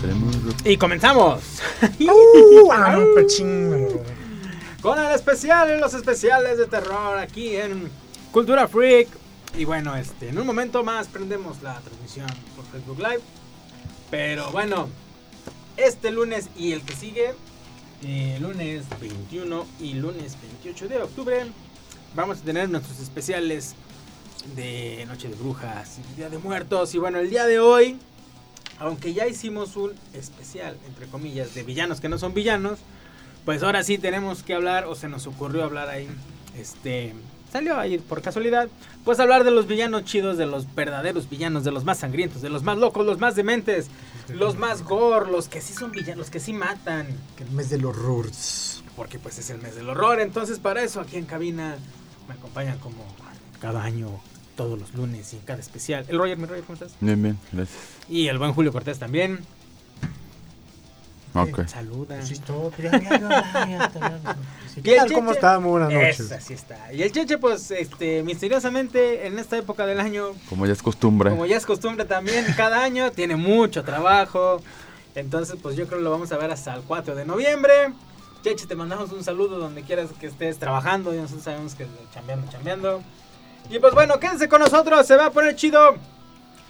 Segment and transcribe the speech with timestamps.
[0.00, 0.36] tenemos.
[0.64, 1.40] Y comenzamos.
[2.00, 4.02] Uh, ah, chingo.
[4.82, 7.88] Con el especial, los especiales de terror aquí en
[8.30, 9.08] Cultura Freak.
[9.56, 13.22] Y bueno, este, en un momento más prendemos la transmisión por Facebook Live.
[14.10, 14.88] Pero bueno,
[15.76, 17.34] este lunes y el que sigue,
[18.04, 21.46] eh, lunes 21 y lunes 28 de octubre,
[22.14, 23.74] vamos a tener nuestros especiales
[24.54, 26.94] de Noche de Brujas y Día de Muertos.
[26.94, 27.98] Y bueno, el día de hoy,
[28.82, 32.80] aunque ya hicimos un especial, entre comillas, de villanos que no son villanos,
[33.44, 36.08] pues ahora sí tenemos que hablar, o se nos ocurrió hablar ahí,
[36.58, 37.14] este,
[37.52, 38.68] salió ahí por casualidad,
[39.04, 42.50] pues hablar de los villanos chidos, de los verdaderos villanos, de los más sangrientos, de
[42.50, 43.86] los más locos, los más dementes,
[44.28, 47.70] los más gore, los que sí son villanos, los que sí matan, Que el mes
[47.70, 48.30] del horror.
[48.96, 51.76] Porque pues es el mes del horror, entonces para eso aquí en cabina
[52.26, 53.04] me acompañan como
[53.60, 54.20] cada año,
[54.62, 56.04] todos los lunes y en cada especial.
[56.08, 56.92] El Roger, mi Roger, ¿cómo estás?
[57.00, 57.76] Bien, bien, gracias.
[58.08, 59.40] Y el buen Julio Cortés también.
[61.34, 61.66] Ok.
[61.66, 62.20] Saluda.
[62.20, 64.36] Ya, ya, ya, ya, ya, ya.
[64.84, 65.12] ¿Qué el tal?
[65.12, 65.38] ¿Cómo Cheche.
[65.38, 65.58] está?
[65.58, 66.20] Muy buenas noches.
[66.20, 66.92] Esa, así está.
[66.92, 71.30] Y el Cheche, pues, este, misteriosamente, en esta época del año, Como ya es costumbre.
[71.30, 74.62] como ya es costumbre también, cada año tiene mucho trabajo.
[75.16, 77.72] Entonces, pues yo creo que lo vamos a ver hasta el 4 de noviembre.
[78.44, 81.12] Cheche, te mandamos un saludo donde quieras que estés trabajando.
[81.14, 83.02] Y nosotros sabemos que chambeando, chambeando.
[83.70, 85.96] Y pues bueno, quédense con nosotros, se va a poner chido.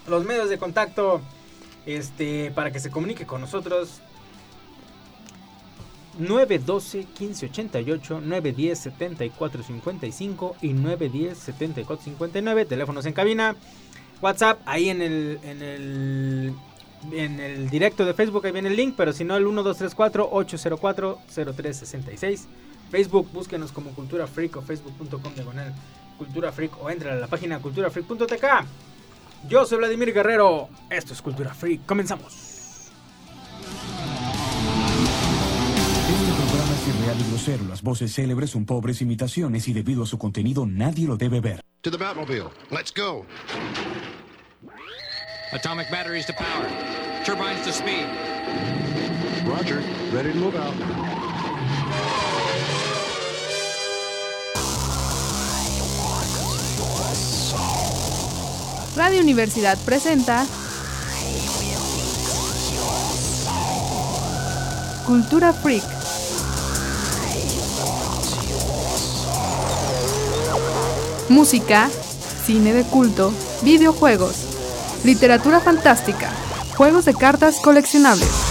[0.08, 1.20] Los medios de contacto,
[1.86, 4.00] este, para que se comunique con nosotros.
[6.18, 13.56] 912 1588 910 7455 y 910 7459 teléfonos en cabina
[14.20, 16.54] WhatsApp ahí en el en el
[17.12, 21.18] en el directo de Facebook ahí viene el link pero si no el 1234 804
[21.34, 22.46] 0366
[22.90, 25.72] Facebook búsquenos como Cultura Freak o facebook.com diagonal
[26.22, 28.44] Cultura Freak o entra a la página culturafreak.tk
[29.48, 32.32] yo soy Vladimir Guerrero esto es Cultura Freak comenzamos
[36.12, 37.64] Este programa es irreal y grosero.
[37.68, 41.60] Las voces célebres son pobres imitaciones y debido a su contenido nadie lo debe ver.
[41.80, 42.50] To the Batmobile.
[42.70, 43.24] Let's go.
[45.52, 46.68] Atomic batteries to power.
[47.24, 48.06] Turbines to speed.
[49.44, 49.82] Roger.
[50.12, 51.11] Ready to move out.
[58.94, 60.44] Radio Universidad presenta
[65.06, 65.82] Cultura Freak.
[71.30, 71.88] Música,
[72.44, 73.32] cine de culto,
[73.62, 74.36] videojuegos,
[75.04, 76.28] literatura fantástica,
[76.76, 78.41] juegos de cartas coleccionables.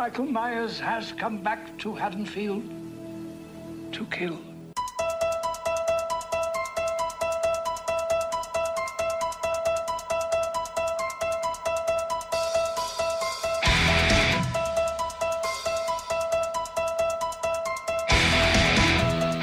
[0.00, 2.62] Michael Myers has come back to Haddonfield
[3.92, 4.38] to kill.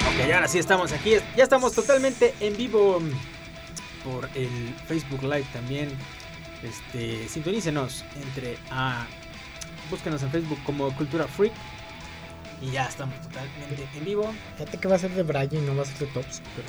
[0.08, 1.18] Ok, ahora sí estamos aquí.
[1.36, 3.12] Ya estamos totalmente en vivo mm,
[4.04, 5.90] por el Facebook Live también.
[6.64, 9.06] Este, sintonícenos entre a
[9.90, 11.54] búsquenos en Facebook como Cultura Freak
[12.62, 14.34] y ya estamos totalmente en vivo.
[14.58, 16.68] Fíjate que va a ser de Brian y no va a ser de Tops, pero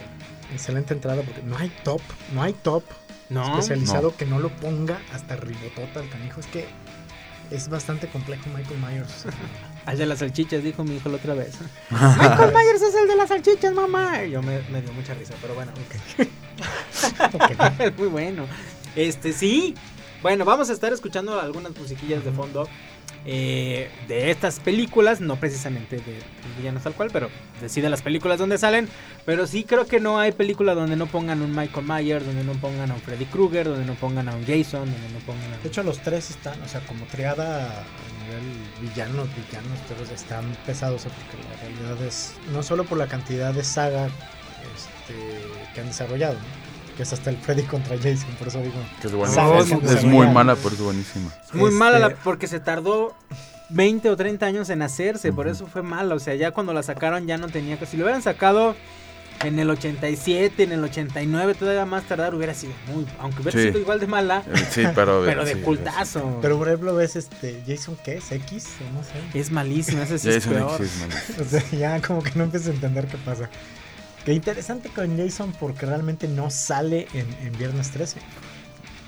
[0.53, 2.01] excelente entrada porque no hay top,
[2.33, 2.85] no hay top
[3.31, 6.41] No, especializado que no lo ponga hasta ribotota al canijo.
[6.41, 6.67] Es que
[7.51, 9.27] es bastante complejo Michael Myers.
[9.87, 11.57] al de las salchichas dijo mi hijo la otra vez.
[11.91, 14.25] Michael Myers es el de las salchichas, mamá.
[14.25, 15.73] Y yo me, me dio mucha risa, pero bueno.
[15.73, 16.29] Ok.
[17.79, 18.47] Es muy bueno.
[18.97, 19.75] Este, sí.
[20.23, 22.69] Bueno, vamos a estar escuchando algunas musiquillas de fondo
[23.25, 26.23] eh, de estas películas, no precisamente de, de
[26.59, 27.31] villanos tal cual, pero
[27.61, 28.89] de, sí de las películas donde salen.
[29.27, 32.53] Pero sí creo que no hay película donde no pongan un Michael Myers, donde no
[32.55, 35.59] pongan a un Freddy Krueger, donde no pongan a un Jason, donde no pongan a...
[35.59, 38.43] De hecho, los tres están, o sea, como triada a nivel
[38.81, 43.65] villanos, villanos, todos están pesados, porque la realidad es, no solo por la cantidad de
[43.65, 45.15] saga este,
[45.75, 46.68] que han desarrollado, ¿no?
[46.99, 48.75] Que es hasta el Freddy contra Jason, por eso digo.
[49.01, 49.13] Que es
[49.81, 51.31] que Es se muy mala, pero es buenísima.
[51.47, 53.15] Es muy mala la- Este- porque se tardó
[53.71, 56.17] 20 o 30 años en hacerse, por eso fue mala.
[56.17, 57.87] O sea, ya cuando la sacaron ya no tenía que.
[57.87, 58.75] Si lo hubieran sacado
[59.45, 63.07] en el 87, en el 89, todavía más tardar hubiera sido muy.
[63.21, 63.69] Aunque hubiera Sí.
[63.69, 65.23] sido igual de mala, Eh, Sí, pero.
[65.25, 66.39] pero de sí, cultazo.
[66.43, 69.39] Pero por ejemplo ves este Jason qué es X no sé.
[69.39, 70.75] Es malísima, ese sí es Jason peor.
[70.83, 71.39] X es malísimo.
[71.47, 73.49] O sea, ya como que no empiezo a entender qué pasa.
[74.29, 78.21] Qué interesante con Jason porque realmente no sale en, en Viernes 13.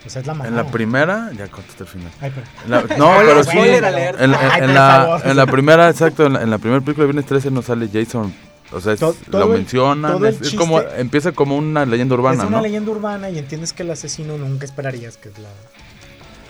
[0.07, 0.49] O sea, es la mamá.
[0.49, 2.11] En la primera, ya contaste el final.
[2.23, 2.47] Ay, pero...
[2.65, 3.59] En la- no, pero sí.
[3.59, 5.21] En, en- Ay, en por la, favor.
[5.27, 8.33] en la primera, exacto, en la, primera película de Viernes 13 no sale Jason.
[8.73, 10.25] O sea, es- To- todo lo mencionan.
[10.25, 12.63] es, es como, empieza como una leyenda urbana, es una ¿no?
[12.63, 15.51] leyenda urbana y entiendes que el asesino nunca esperarías que es la...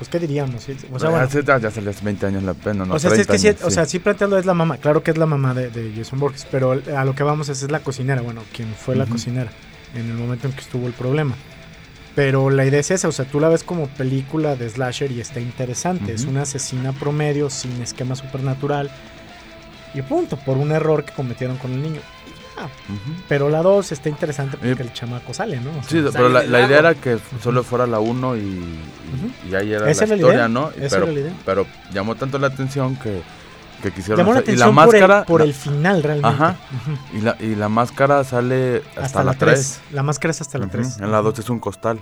[0.00, 0.62] Pues, ¿qué diríamos?
[0.62, 2.94] Sí, O sea, ya, bueno, hace- ya, hace 20 años la pena, ¿no?
[2.94, 3.98] o sea, sí, es 30 que sí, años, o sea, sí.
[3.98, 4.78] plantearlo es la mamá.
[4.78, 7.62] Claro que es la mamá de, de Jason Borges, pero a lo que vamos es,
[7.62, 8.22] es la cocinera.
[8.22, 9.50] Bueno, quien fue la cocinera
[9.94, 11.34] en el momento en que estuvo el problema.
[12.14, 15.20] Pero la idea es esa, o sea, tú la ves como película de slasher y
[15.20, 16.14] está interesante.
[16.14, 18.90] Es una asesina promedio sin esquema supernatural.
[19.92, 22.00] Y punto, por un error que cometieron con el niño.
[23.28, 25.70] Pero la 2 está interesante porque Eh, el chamaco sale, ¿no?
[25.70, 28.40] O sea, Sí, Sale pero la, la idea era que solo fuera la 1 y,
[28.40, 30.70] y, y ahí era Esa la historia, idea, ¿no?
[30.70, 31.32] esa pero, era la idea.
[31.44, 33.22] pero llamó tanto la atención que,
[33.82, 36.02] que quisieron Llamó la hacer- y la atención máscara por, el, por la- el final
[36.02, 36.28] realmente.
[36.42, 36.56] Ajá.
[37.12, 40.98] Y la, y la máscara sale hasta, la 3 La máscara es hasta la 3.
[41.00, 42.00] en la 2 es un costal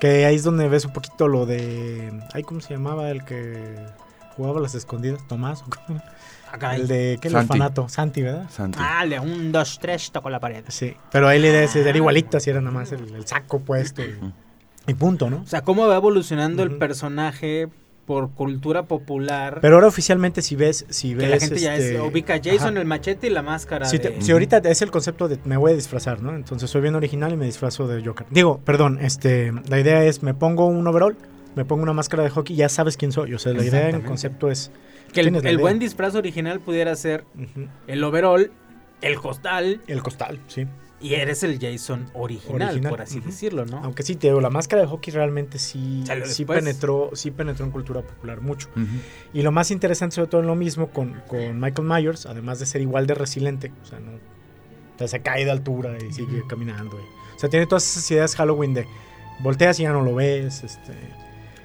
[0.00, 2.12] Que ahí es donde ves un poquito lo de.
[2.34, 3.76] Ay, ¿cómo se llamaba el que
[4.36, 5.20] jugaba a las escondidas?
[5.28, 5.62] Tomás.
[5.62, 6.02] ¿o cómo?
[6.52, 7.18] Acá El de.
[7.20, 7.28] ¿Qué?
[7.28, 7.52] El Santi.
[7.52, 7.88] orfanato.
[7.88, 8.48] Santi, ¿verdad?
[8.50, 8.78] Santi.
[8.80, 10.62] Ah, le un, dos, tres, tocó la pared.
[10.68, 10.94] Sí.
[11.10, 14.02] Pero ahí la idea es- era igualito, así era nada más el, el saco puesto.
[14.02, 14.14] Y,
[14.86, 15.38] y punto, ¿no?
[15.38, 17.68] O sea, cómo va evolucionando el personaje
[18.06, 19.60] por cultura popular.
[19.62, 20.84] Pero ahora oficialmente si ves.
[20.90, 22.80] Si que ves la gente ya este, es, ubica a Jason, ajá.
[22.80, 23.86] el machete y la máscara.
[23.86, 26.34] Si, de- te- si ahorita es el concepto de me voy a disfrazar, ¿no?
[26.34, 28.26] Entonces soy bien original y me disfrazo de Joker.
[28.30, 31.16] Digo, perdón, este, la idea es me pongo un overall,
[31.54, 33.32] me pongo una máscara de hockey y ya sabes quién soy.
[33.34, 34.72] O sea, la idea en concepto es
[35.12, 37.24] que el, buen disfraz original pudiera ser
[37.86, 38.50] el overall,
[39.00, 40.66] el costal el costal, sí.
[41.00, 43.78] y eres el Jason original, Original, por así decirlo, ¿no?
[43.84, 47.72] Aunque sí, te digo, la máscara de hockey realmente sí, sí penetró, sí penetró en
[47.72, 48.68] cultura popular mucho.
[49.32, 52.66] Y lo más interesante sobre todo en lo mismo con, con Michael Myers, además de
[52.66, 56.42] ser igual de resiliente, o sea, no o sea, se cae de altura y sigue
[56.48, 56.96] caminando.
[56.98, 58.86] y- o sea, tiene todas esas ideas Halloween de
[59.40, 60.92] volteas y ya no lo ves, este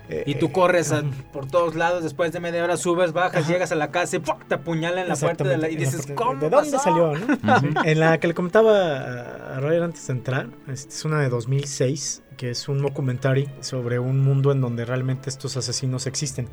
[0.10, 3.44] eh, Y tú eh, corres a- por todos lados, después de media hora subes, bajas,
[3.44, 3.52] Ajá.
[3.54, 4.46] llegas a la casa y ¡fuck!
[4.48, 7.14] te apuñala en la puerta de la, y dices, ¿cómo ¿De dónde pasó?" salió?
[7.14, 7.84] no?
[7.84, 12.24] en la que le comentaba a, Roger antes de entrar, este, es una de 2006,
[12.38, 16.48] que es un documentary sobre un mundo en donde realmente estos asesinos existen.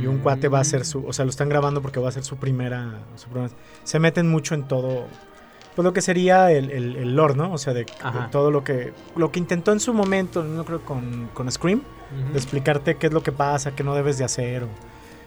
[0.00, 2.12] Y un cuate va a hacer su, o sea, lo están grabando porque va a
[2.12, 5.06] ser su primera, su primera- se meten mucho en todo,
[5.74, 7.52] pues lo que sería el, el, el lore, ¿no?
[7.52, 7.88] O sea, de, de
[8.30, 12.32] todo lo que, lo que intentó en su momento, no creo con, con Scream, Ujú.
[12.32, 14.62] de explicarte qué es lo que pasa, qué no debes de hacer.
[14.64, 14.68] O,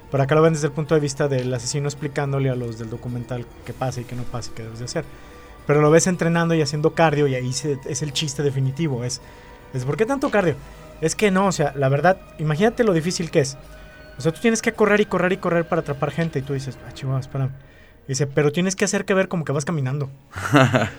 [0.09, 2.89] pero acá lo ven desde el punto de vista del asesino explicándole a los del
[2.89, 5.03] documental qué pasa y qué no pasa y qué debes de hacer.
[5.65, 9.03] Pero lo ves entrenando y haciendo cardio y ahí se- es el chiste definitivo.
[9.03, 9.19] Es,
[9.73, 10.55] es, ¿por qué tanto cardio?
[11.01, 13.57] Es que no, o sea, la verdad, imagínate lo difícil que es.
[14.17, 16.53] O sea, tú tienes que correr y correr y correr para atrapar gente y tú
[16.53, 17.49] dices, ah, chihuahua, espera.
[18.07, 20.09] Dice, pero tienes que hacer que ver como que vas caminando.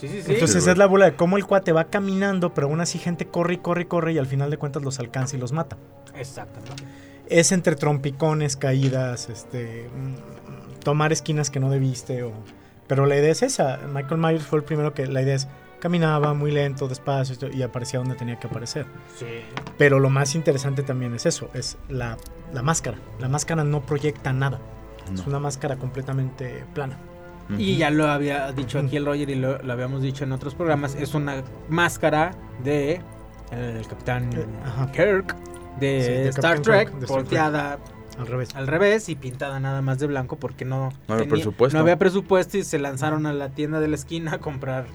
[0.00, 0.32] Sí, sí, sí.
[0.34, 3.54] Entonces es la bola de cómo el cuate va caminando, pero aún así gente corre
[3.54, 5.78] y corre y corre y al final de cuentas los alcanza y los mata.
[6.14, 6.84] Exactamente.
[7.28, 12.22] Es entre trompicones, caídas, este, mm, tomar esquinas que no debiste.
[12.22, 12.32] O,
[12.86, 13.78] pero la idea es esa.
[13.94, 15.48] Michael Myers fue el primero que la idea es
[15.80, 18.86] caminaba muy lento, despacio y aparecía donde tenía que aparecer.
[19.18, 19.26] Sí.
[19.76, 22.16] Pero lo más interesante también es eso, es la,
[22.52, 22.98] la máscara.
[23.20, 24.60] La máscara no proyecta nada.
[25.12, 26.98] Es una máscara completamente plana.
[27.58, 30.54] Y ya lo había dicho aquí el Roger y lo, lo habíamos dicho en otros
[30.54, 32.30] programas, es una máscara
[32.62, 33.02] de
[33.52, 34.46] el Capitán Eh.
[34.92, 35.36] Kirk
[35.78, 37.78] de, Sí, de Star Capitán Trek, de Star volteada
[38.18, 38.54] Al revés.
[38.54, 41.76] al revés y pintada nada más de blanco porque no, No había presupuesto.
[41.76, 44.86] no había presupuesto y se lanzaron a la tienda de la esquina a comprar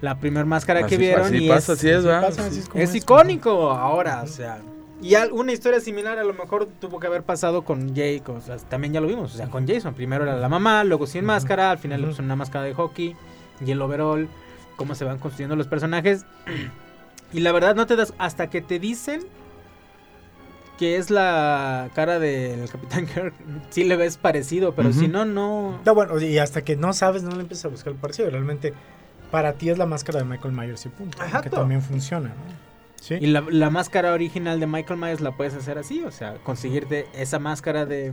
[0.00, 2.28] la primer máscara que vieron así y pasa, es, así es, ¿verdad?
[2.28, 2.96] pasa, así es como es es.
[2.96, 4.58] icónico ahora, o sea.
[5.00, 8.56] Y una historia similar a lo mejor tuvo que haber pasado con Jake, o sea,
[8.56, 9.94] también ya lo vimos, o sea, con Jason.
[9.94, 13.14] Primero era la mamá, luego sin máscara, al final le pusieron una máscara de hockey
[13.64, 14.28] y el overall,
[14.76, 16.24] cómo se van construyendo los personajes.
[17.30, 19.20] Y la verdad no te das, hasta que te dicen
[20.78, 23.34] que es la cara del Capitán Kirk,
[23.68, 25.78] sí le ves parecido, pero si no, no...
[25.84, 28.30] No, bueno, y hasta que no sabes, no le empiezas a buscar el parecido.
[28.30, 28.72] Realmente,
[29.30, 31.18] para ti es la máscara de Michael Myers y punto.
[31.42, 32.68] Que también funciona, ¿no?
[33.00, 33.14] Sí.
[33.20, 37.06] Y la, la máscara original de Michael Myers la puedes hacer así, o sea, conseguirte
[37.14, 38.12] esa máscara de,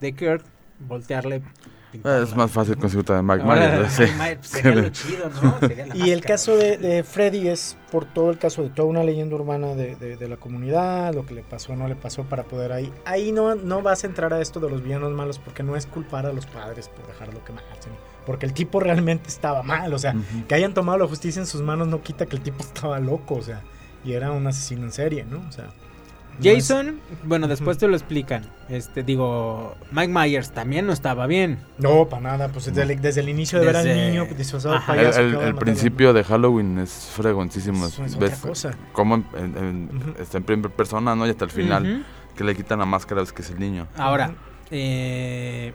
[0.00, 0.42] de Kirk,
[0.80, 1.42] voltearle
[1.92, 2.24] pintarla.
[2.24, 3.92] Es más fácil conseguir también Mike Myers.
[3.92, 4.02] sí.
[4.02, 5.58] Mike Myers sería lo chido, ¿no?
[5.60, 8.88] Sería la Y el caso de, de Freddy es por todo el caso de toda
[8.88, 11.94] una leyenda urbana de, de- de la comunidad, lo que le pasó o no le
[11.94, 12.92] pasó para poder ahí.
[13.04, 15.86] Ahí no, no vas a entrar a esto de los villanos malos porque no es
[15.86, 17.92] culpar a los padres por dejarlo que maten.
[18.26, 19.94] Porque el tipo realmente estaba mal.
[19.94, 20.16] O sea,
[20.48, 23.36] que hayan tomado la justicia en sus manos no quita que el tipo estaba loco.
[23.36, 23.62] O sea,
[24.04, 25.38] y era un asesino en serie, ¿no?
[25.48, 25.64] O sea.
[25.64, 25.70] no
[26.50, 28.42] es- Jason, bueno, después te lo explican.
[28.68, 31.58] Este, digo, Mike Myers también no estaba bien.
[31.78, 32.48] No, para nada.
[32.48, 34.92] Pues desde el, desde el inicio de ver al Desde- niño disfrazado de Ajá.
[34.94, 35.42] El, payaso.
[35.42, 37.86] el- principio de Halloween es fregoncísimo.
[37.86, 38.70] Es Ves otra cosa.
[38.92, 41.26] cómo en- en- está en primera persona, ¿no?
[41.26, 42.04] Y hasta el final,
[42.36, 43.86] que le quitan la máscara, ves que es el niño.
[43.96, 44.34] Ahora,
[44.72, 45.72] eh,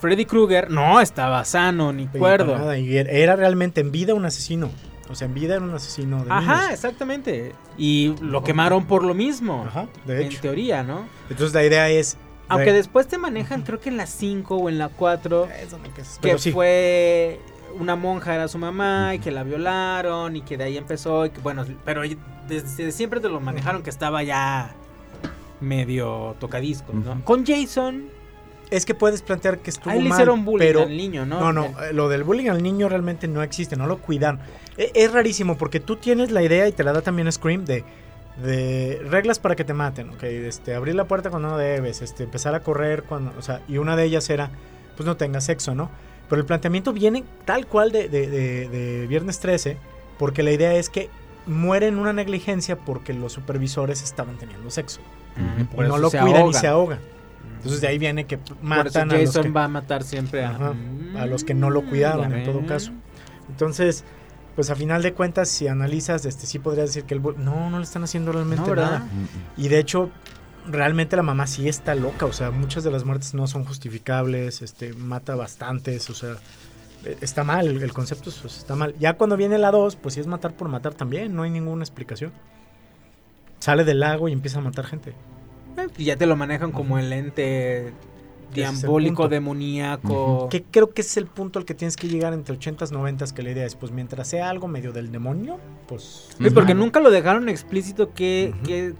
[0.00, 2.58] Freddy Krueger no estaba sano ni cuerdo.
[2.58, 4.68] nada, y era realmente en vida un asesino.
[5.10, 6.70] O sea, en vida era un asesino de Ajá, niños.
[6.72, 7.54] exactamente.
[7.76, 9.64] Y lo quemaron por lo mismo.
[9.66, 10.40] Ajá, de En hecho.
[10.40, 11.06] teoría, ¿no?
[11.28, 12.16] Entonces la idea es.
[12.48, 15.84] Aunque después te manejan, creo que en la 5 o en la 4, Eso no
[15.86, 16.52] empiezas, que sí.
[16.52, 17.40] fue
[17.78, 21.30] una monja era su mamá y que la violaron y que de ahí empezó y
[21.30, 22.02] que bueno, pero
[22.46, 24.74] desde siempre te lo manejaron que estaba ya
[25.60, 27.24] medio tocadiscos, ¿no?
[27.24, 28.04] Con Jason,
[28.76, 31.24] Es que puedes plantear que estuvo a él le mal, hicieron bullying pero al niño,
[31.26, 31.40] ¿no?
[31.40, 34.40] no, no, eh, lo del bullying al niño realmente no existe, no lo cuidan.
[34.76, 37.84] E- Es, rarísimo porque tú tienes la idea y te la da también Scream de
[38.42, 42.24] de reglas para que te maten, ok, este abrir la puerta cuando no debes, este
[42.24, 44.50] empezar a correr cuando, o sea, y una de ellas era
[44.96, 45.88] pues no tengas sexo, ¿no?
[46.28, 49.76] Pero el planteamiento viene tal cual de, de, de- de Viernes 13,
[50.18, 51.10] porque la idea es que
[51.46, 55.00] mueren una negligencia porque los supervisores estaban teniendo sexo.
[55.36, 56.98] Y no eso lo se cuidan y se ahogan.
[57.64, 60.02] Entonces de ahí viene que Por eso matan a los Jason que, va a matar
[60.02, 62.92] siempre a, Ajá, Mm, a los que no lo cuidaron, en todo caso.
[63.48, 64.04] Entonces,
[64.54, 67.78] pues a final de cuentas, si analizas, este sí podrías decir que el no, no
[67.78, 69.08] le están haciendo realmente nada.
[69.56, 70.10] Y de hecho,
[70.66, 74.62] realmente la mamá sí está loca, o sea, muchas de las muertes no son justificables,
[74.62, 76.36] este mata bastantes, o sea,
[77.04, 78.94] eh, está mal, el, concepto es- pues, está mal.
[78.98, 81.82] Ya cuando viene la 2, pues sí es matar por matar también, no hay ninguna
[81.82, 82.32] explicación.
[83.58, 85.14] Sale del lago y empieza a matar gente.
[85.98, 87.92] Y ya te lo manejan como el ente
[88.52, 90.48] diabólico, demoníaco.
[90.48, 93.42] Que creo que es el punto al que tienes que llegar entre 80s, 90s, que
[93.42, 96.28] la idea es, pues mientras sea algo medio del demonio, pues...
[96.38, 96.84] Sí, porque malo.
[96.84, 98.54] nunca lo dejaron explícito qué,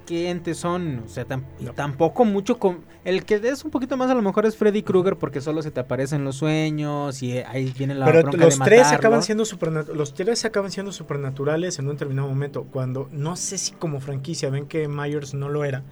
[0.07, 1.03] qué entes son.
[1.05, 1.73] O sea, tam- No.
[1.73, 2.81] tampoco mucho con...
[3.05, 5.71] El que es un poquito más a lo mejor es Freddy Krueger porque solo se
[5.71, 9.23] te aparecen los sueños y eh, ahí viene la Pero bronca los de tres acaban
[9.23, 9.45] siendo
[9.95, 12.65] los tres acaban siendo supernaturales en un determinado momento.
[12.65, 15.83] Cuando no sé si como franquicia ven que Myers no lo era,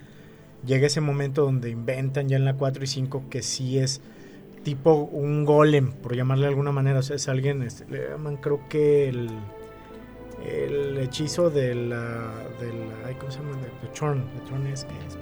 [0.65, 4.01] llega ese momento donde inventan ya en la 4 y 5 que sí es
[4.63, 6.99] tipo un golem, por llamarle de alguna manera.
[6.99, 9.29] O sea, es alguien, este, le llaman creo que el,
[10.45, 13.57] el hechizo de la, de la ¿cómo se llama?
[13.57, 14.19] De, de Chorn.
[14.19, 15.17] De Chorn es, es-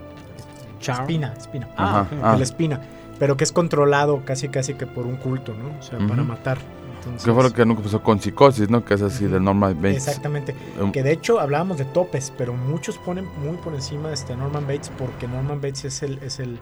[0.80, 1.02] Charm.
[1.02, 1.70] espina, espina.
[1.78, 2.32] Ah, ah.
[2.32, 2.82] de la espina.
[3.20, 5.78] Pero que es controlado casi casi que por un culto, ¿no?
[5.78, 6.58] O sea, para matar.
[7.04, 8.86] Entonces, Que fue lo que nunca pasó con Psicosis, ¿no?
[8.86, 9.34] Que es así Ujú.
[9.34, 10.08] de Norman Bates.
[10.08, 10.56] Exactamente.
[10.80, 14.68] Um, Que de hecho hablábamos de topes, pero muchos ponen muy por encima este Norman
[14.68, 16.60] Bates porque Norman Bates es el es el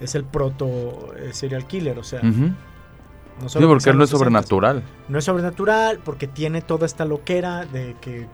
[0.00, 4.18] es el proto eh, serial killer, o sea, no Sí, porque él no es 60s.
[4.18, 4.82] sobrenatural.
[5.08, 8.26] No es sobrenatural porque tiene toda esta loquera de que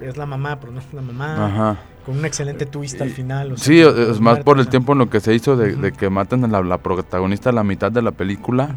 [0.00, 1.76] es la mamá, pero no es la mamá, Ajá.
[2.04, 3.52] con un excelente twist al Y- final.
[3.52, 5.92] o sea, Sí, es más por el o tiempo en lo que se hizo de,
[5.92, 8.74] que matan a la, la protagonista a la mitad de la película.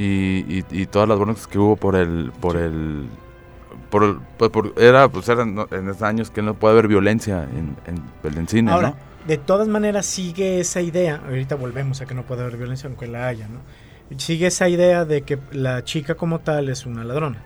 [0.00, 3.06] Y, y, y todas las broncas que hubo por el por el
[3.90, 6.88] por, el- pues, por- era pues era no- en esos años que no puede haber
[6.88, 8.96] violencia en, en, en cine, Ahora, ¿no?
[9.26, 13.06] de todas maneras sigue esa idea, ahorita volvemos a que no puede haber violencia aunque
[13.06, 13.60] la haya, ¿no?
[14.18, 17.38] Sigue esa idea de que la chica como tal es una ladrona.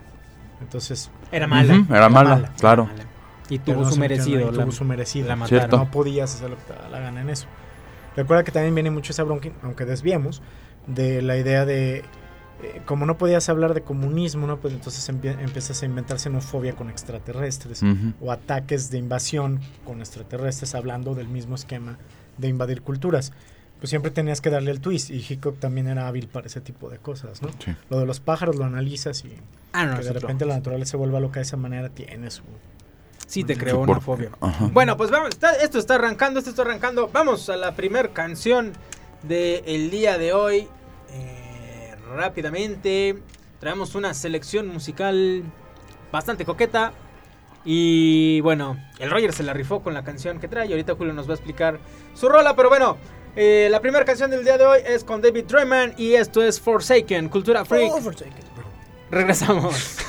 [0.60, 1.84] Entonces, Era mala.
[1.90, 2.52] Era mala, mala.
[2.58, 2.84] claro.
[2.86, 3.04] Mala.
[3.48, 4.50] Y tuvo no su merecido.
[4.52, 5.26] la- tuvo su merecido.
[5.26, 5.70] la mataron.
[5.80, 7.46] No podías hacer lo que te daba la gana en eso.
[8.16, 10.40] Recuerda que también viene mucho esa bronca, aunque desviemos,
[10.86, 12.04] de la idea de
[12.62, 14.58] eh, como no podías hablar de comunismo, ¿no?
[14.58, 17.82] Pues entonces empie- empiezas a inventar xenofobia con extraterrestres
[18.20, 21.98] o ataques de invasión con extraterrestres hablando del mismo esquema
[22.38, 23.32] de invadir culturas.
[23.78, 26.88] Pues siempre tenías que darle el twist y Hitchcock también era hábil para ese tipo
[26.88, 27.48] de cosas, ¿no?
[27.58, 27.74] Sí.
[27.90, 29.32] Lo de los pájaros lo analizas y
[29.72, 32.42] Ah, no, que de repente la naturaleza se vuelva loca de esa manera tiene su...
[33.26, 34.30] Sí, te creó una fobia.
[34.40, 34.68] Ajá.
[34.72, 37.08] Bueno, pues vamos, está- esto está arrancando, esto está arrancando.
[37.12, 38.72] Vamos a la primer canción
[39.22, 40.68] del día de hoy.
[41.10, 41.41] Eh,
[42.16, 43.18] rápidamente,
[43.60, 45.44] traemos una selección musical
[46.10, 46.92] bastante coqueta.
[47.64, 50.66] Y bueno, el Roger se la rifó con la canción que trae.
[50.66, 51.78] y Ahorita Julio nos va a explicar
[52.14, 52.96] su rola, pero bueno.
[53.36, 56.60] eh, la primera canción del día de hoy es con David Drayman y esto es
[56.60, 57.92] Forsaken, Cultura Freak.
[59.10, 59.98] Regresamos.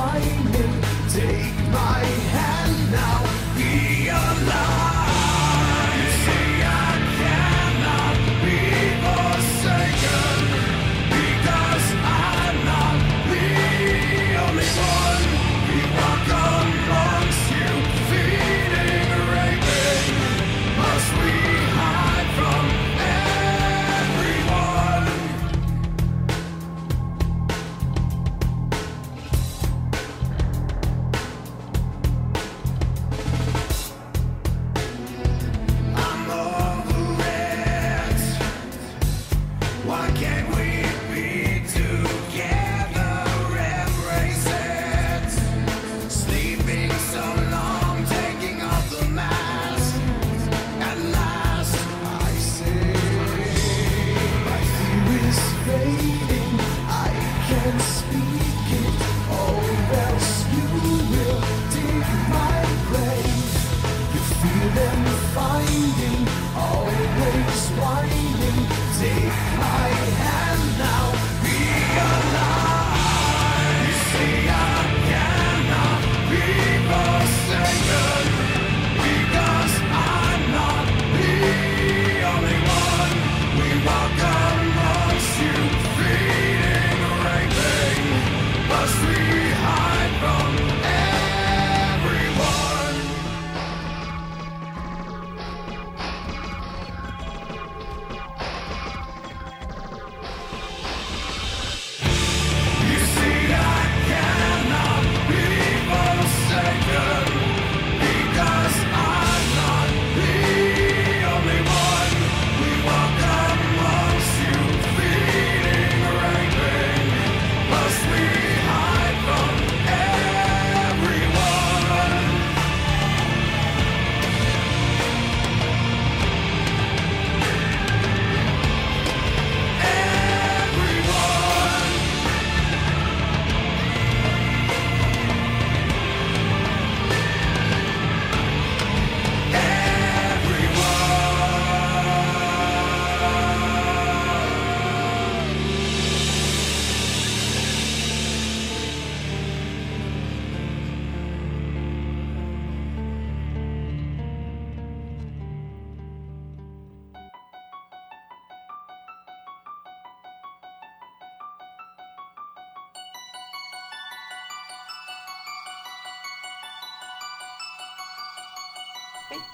[0.00, 2.02] Take my
[2.32, 3.39] hand now.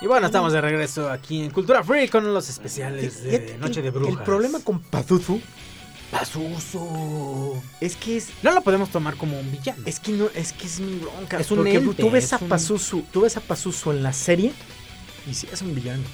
[0.07, 3.83] Y bueno, estamos de regreso aquí en Cultura Free con los especiales de que Noche
[3.83, 4.19] de el- Brujas.
[4.19, 5.41] El problema con Pazuzu
[6.13, 7.61] Pazuzu.
[7.81, 9.83] es que es No lo podemos tomar como un villano.
[9.85, 11.41] es que no es que es mi bronca.
[11.41, 14.05] Es un porque ente, tú ves es a un- Pazuzu, tú ves a Pazuzu en
[14.05, 14.53] la serie
[15.29, 16.05] y sí es un villano.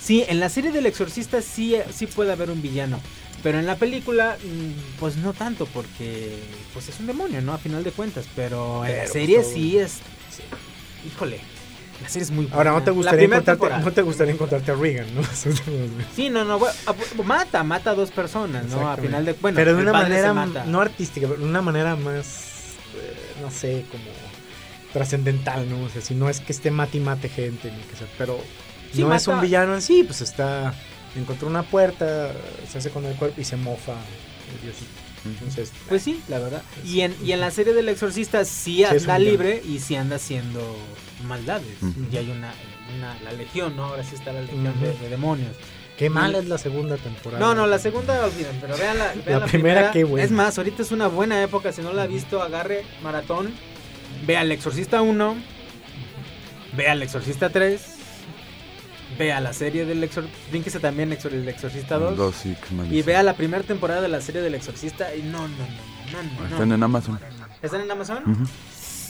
[0.00, 3.00] Sí, en la serie del exorcista sí, sí puede haber un villano.
[3.42, 6.38] Pero en la película, mm, pues no tanto, porque
[6.72, 7.52] pues es un demonio, ¿no?
[7.52, 8.26] A final de cuentas.
[8.36, 9.94] Pero en la Pero, serie pues, sí es.
[11.04, 11.40] Híjole.
[12.02, 12.56] La serie es muy buena.
[12.56, 15.22] Ahora no te gustaría encontrarte, no te gustaría encontrarte a Regan, ¿no?
[16.14, 16.58] Sí, no, no.
[16.58, 16.74] bueno,
[17.24, 18.88] Mata, mata a dos personas, ¿no?
[18.88, 19.32] A final de.
[19.32, 20.32] Bueno, pero de una manera
[20.66, 24.04] no artística, pero de una manera más eh, no sé, como
[24.92, 25.82] trascendental, ¿no?
[25.84, 28.38] O sea, si no es que esté mate y mate gente, ni que sea, pero
[28.92, 30.72] Sí, no es un villano en sí, pues está
[31.16, 32.30] encontró una puerta,
[32.70, 35.07] se hace con el cuerpo y se mofa el diosito.
[35.24, 36.62] Entonces, Pues sí, la verdad.
[36.84, 40.76] Y en, y en la serie del exorcista sí anda libre y sí anda haciendo
[41.24, 41.76] maldades.
[42.12, 42.52] Y hay una,
[42.96, 43.84] una- la legión, ¿no?
[43.86, 45.56] Ahora sí está la legión de demonios.
[45.96, 47.40] qué mala es la segunda temporada.
[47.44, 50.24] No, no, la segunda olviden, pero vean la, vean La primera, qué buena.
[50.24, 53.52] Es más, ahorita es una buena época, si no la ha visto, agarre maratón,
[54.26, 55.36] vea el exorcista 1,
[56.76, 57.82] vea el exorcista 3,
[59.18, 63.02] vea la serie del exorcista, también Exor- el exorcista 2, Dos, sí, que me y
[63.02, 66.40] vea la primera temporada de la serie del exorcista y no, no, no, no, no,
[66.40, 66.48] no.
[66.48, 67.20] Están en Amazon.
[67.62, 68.18] ¿Están en Amazon?
[68.30, 68.44] Ujú.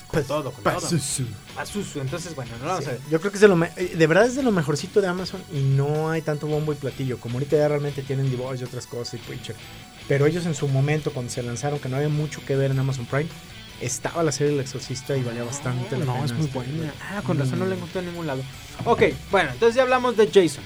[0.07, 0.75] Con todo, con todo.
[0.75, 1.25] Pazuzu.
[1.55, 3.01] Pazuzu, entonces bueno, no vamos Sí, a ver.
[3.11, 5.07] Yo creo que es de lo me- eh, de verdad es de lo mejorcito de
[5.09, 7.19] Amazon y no hay tanto bombo y platillo.
[7.21, 9.55] Como ahorita ya realmente tienen Divorce y otras cosas y Preacher.
[10.09, 12.79] Pero ellos en su momento, cuando se lanzaron, que no había mucho que ver en
[12.79, 13.29] Amazon Prime,
[13.81, 16.25] estaba la serie del exorcista y valía bastante la No, pena.
[16.27, 16.93] es muy este, buena.
[17.11, 17.79] Ah, con razón no la Mm.
[17.79, 18.43] encontré en ningún lado.
[18.85, 20.65] Ok, bueno, entonces ya hablamos de Jason.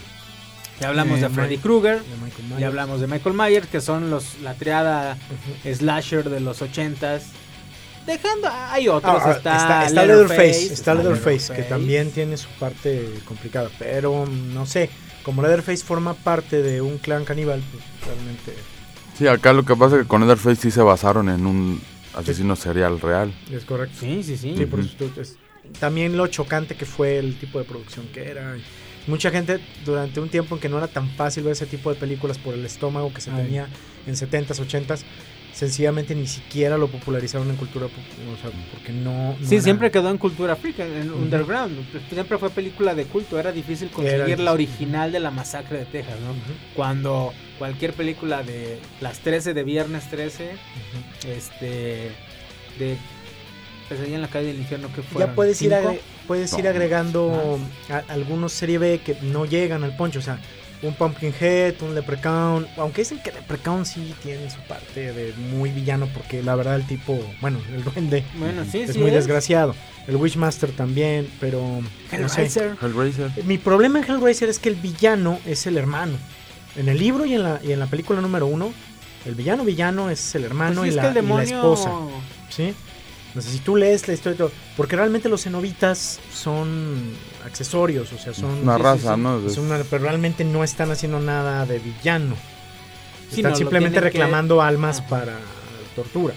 [0.80, 2.02] Ya hablamos Eh, de Freddy Krueger.
[2.58, 5.16] Ya hablamos de Michael Myers, que son los la triada
[5.64, 7.24] slasher de los ochentas.
[8.06, 12.48] Dejando, hay otros, Ah, ah, está, está, está Leatherface, está Leatherface, que también tiene su
[12.58, 14.90] parte complicada, pero mm, no sé,
[15.22, 18.54] como Leatherface forma parte de un clan caníbal, pues realmente
[19.16, 21.80] Sí, acá lo que pasa es que con Leatherface sí se basaron en un
[22.14, 23.32] asesino serial real.
[23.50, 23.96] es correcto.
[24.00, 24.54] Sí, sí, sí.
[24.56, 24.88] Sí, por Ujú.
[24.88, 25.36] eso tú- es-
[25.78, 28.56] también lo chocante que fue el tipo de producción que era.
[29.06, 31.96] Mucha gente durante un tiempo en que no era tan fácil ver ese tipo de
[31.96, 33.42] películas por el estómago que se Ay.
[33.44, 33.68] tenía
[34.06, 35.04] en 70s, 80s,
[35.52, 39.36] sencillamente ni siquiera lo popularizaron en cultura, o sea, porque no...
[39.38, 41.76] no Sí, era- siempre quedó en cultura freak, en underground.
[42.10, 43.38] Siempre fue película de culto.
[43.38, 46.34] Era difícil conseguir la original de la masacre de Texas, ¿no?
[46.74, 51.28] Cuando cualquier película de las 13 de viernes 13, ujú.
[51.30, 52.10] este,
[52.78, 52.96] de
[53.88, 55.20] Pesadilla en la calle del infierno que fue.
[55.20, 55.72] Ya puedes ir,
[56.26, 57.58] puedes ir agregando
[57.90, 60.38] a- algunos serie B que no llegan al poncho, o sea,
[60.82, 66.08] un Pumpkinhead, un Leprechaun, aunque dicen que Leprechaun sí tiene su parte de muy villano
[66.12, 68.98] porque la verdad el tipo, bueno, el duende Bueno, sí, es sí.
[68.98, 69.74] muy desgraciado.
[70.08, 71.60] El Witchmaster también, pero
[72.18, 72.42] no sé.
[72.82, 73.30] Hellraiser.
[73.44, 76.14] Mi problema en Hellraiser es que el villano es el hermano.
[76.74, 78.72] En el libro y en la, y en la película número uno,
[79.24, 81.56] el villano villano es el hermano Pues y, es la, que el y la demonio.
[81.56, 81.90] esposa.
[82.50, 82.74] ¿Sí?
[83.34, 87.12] No sé si tú lees la historia y todo, porque realmente los cenobitas son
[87.46, 88.50] accesorios, o sea, son...
[88.62, 89.46] Una sí, raza, sí, ¿no?
[89.46, 92.36] es una- pero realmente no están haciendo nada de villano.
[93.30, 95.08] Sí, Están no, simplemente que- reclamando almas Ajá.
[95.08, 95.38] para
[95.96, 96.34] tortura,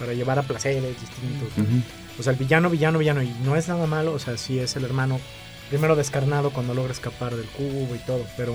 [0.00, 1.48] para llevar a placeres distintos.
[1.56, 1.80] Ujú.
[2.18, 4.74] O sea, el villano, villano, villano, y no es nada malo, o sea, sí es
[4.74, 5.20] el hermano
[5.68, 8.54] primero descarnado cuando logra escapar del cubo y todo, pero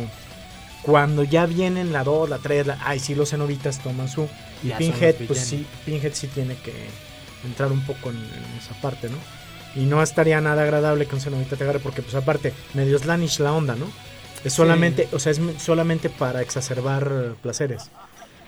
[0.82, 4.28] cuando ya vienen la 2, la 3, la, ay, sí los cenobitas toman su
[4.64, 6.74] y Pinhead, pues sí, Pinhead sí tiene que
[7.46, 9.18] entrar un poco en, en esa parte, ¿no?
[9.76, 13.40] Y no estaría nada agradable que un cenobita te agarre porque pues aparte medio slanish
[13.40, 13.86] la onda, ¿no?
[14.44, 17.90] Es solamente, o sea, es solamente para exacerbar placeres.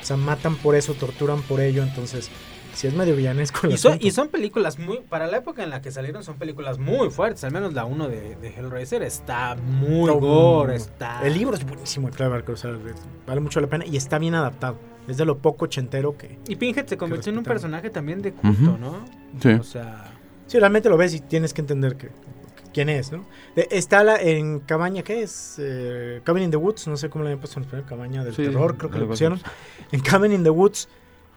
[0.01, 2.29] O sea, matan por eso, torturan por ello, entonces
[2.73, 4.97] si es medio villanesco Y son, y son películas muy.
[5.01, 7.43] Para la época en la que salieron, son películas muy fuertes.
[7.43, 10.75] Al menos la 1 de, de Hellraiser está muy No, gore.
[10.75, 11.21] Está.
[11.25, 12.77] El libro es buenísimo, de Clive Barker, o sea, es-
[13.27, 14.77] vale mucho la pena y está bien adaptado.
[15.07, 16.39] Es de lo poco ochentero que...
[16.47, 18.77] Y Pinhead se convirtió en un personaje también de culto.
[18.79, 19.03] ¿no?
[19.41, 19.49] Sí.
[19.49, 20.11] O sea.
[20.47, 22.13] Sí, realmente lo ves y tienes que entender que, que-
[22.73, 23.25] quién es, ¿no?
[23.55, 25.55] De- está la, en Cabaña, ¿qué es?
[25.59, 28.33] Eh, Cabin in the Woods, no sé cómo le habían puesto en español, Cabaña del
[28.35, 29.41] Sí, Terror, creo que le pusieron.
[29.91, 30.87] En Cabin in the Woods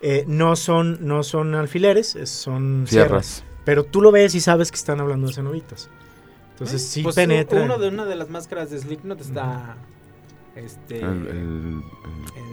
[0.00, 3.26] eh, no, son, no son alfileres, es- son sierras.
[3.26, 3.44] Sierras.
[3.64, 5.90] Pero tú lo ves y sabes que están hablando de cenobitas.
[6.52, 7.62] Entonces sí pues, penetra.
[7.62, 9.76] Uno de una de las máscaras de Slipknot está.
[10.56, 11.00] Este.
[11.00, 11.82] El- el- el-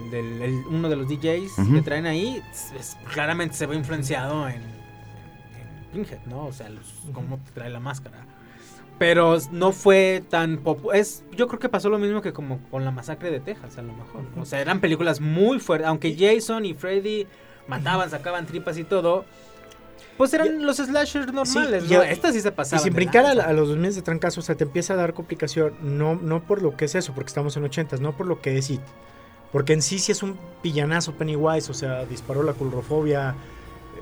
[0.04, 2.42] el del- el- uno de los DJs que traen ahí
[2.78, 6.46] es- claramente se ve influenciado en, en- en Pinhead, ¿no?
[6.46, 8.18] O sea, los- cómo trae la máscara.
[8.98, 11.02] Pero no fue tan popular.
[11.36, 13.92] Yo creo que pasó lo mismo que como con la masacre de Texas, a lo
[13.92, 14.22] mejor.
[14.38, 15.88] O sea, eran películas muy fuertes.
[15.88, 17.26] Aunque Jason y Freddy
[17.66, 19.24] mataban, sacaban tripas y todo.
[20.16, 22.00] Pues eran los slashers normales, y ¿no?
[22.00, 22.82] a- Estas sí se Y pasaban.
[22.84, 24.94] sin de brincar a, la- a los dos meses de trancazo, o sea, te empieza
[24.94, 28.16] a dar complicación, no, no por lo que es eso, porque estamos en 80, no
[28.16, 28.80] por lo que es It.
[29.50, 33.34] Porque en sí sí es un villanazo Pennywise, o sea, disparó la culrofobia,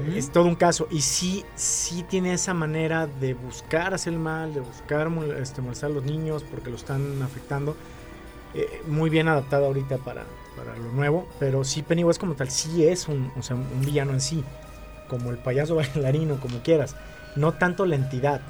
[0.00, 0.12] Ujú.
[0.16, 0.86] es todo un caso.
[0.90, 5.90] Y sí, sí tiene esa manera de buscar hacer el mal, de buscar este, molestar
[5.90, 7.76] a los niños porque lo están afectando.
[8.54, 10.24] Eh, muy bien adaptada ahorita para,
[10.56, 14.12] para lo nuevo, pero sí Pennywise como tal, sí es un, o sea, un villano
[14.12, 14.44] en sí,
[15.12, 16.96] como el payaso bailarino, como quieras.
[17.36, 18.40] No tanto la entidad,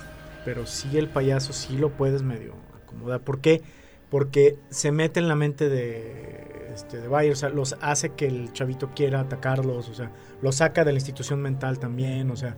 [0.44, 3.20] pero sí el payaso sí lo puedes medio acomodar.
[3.20, 3.62] ¿Por qué?
[4.11, 8.29] Porque se mete en la mente de, este, de Bayer, o sea, los hace que
[8.29, 12.57] el chavito quiera atacarlos, o sea, lo saca de la institución mental también, o sea,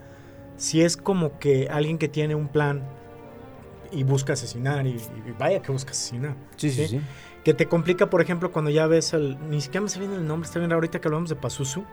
[0.58, 2.82] si es como que alguien que tiene un plan
[3.90, 6.34] y busca asesinar, y, y vaya que busca asesinar.
[6.56, 7.00] Sí, sí, sí.
[7.42, 9.50] Que te complica, por ejemplo, cuando ya ves al.
[9.50, 11.84] Ni siquiera me está viendo el nombre, está bien ahorita que hablamos de Pazuzu,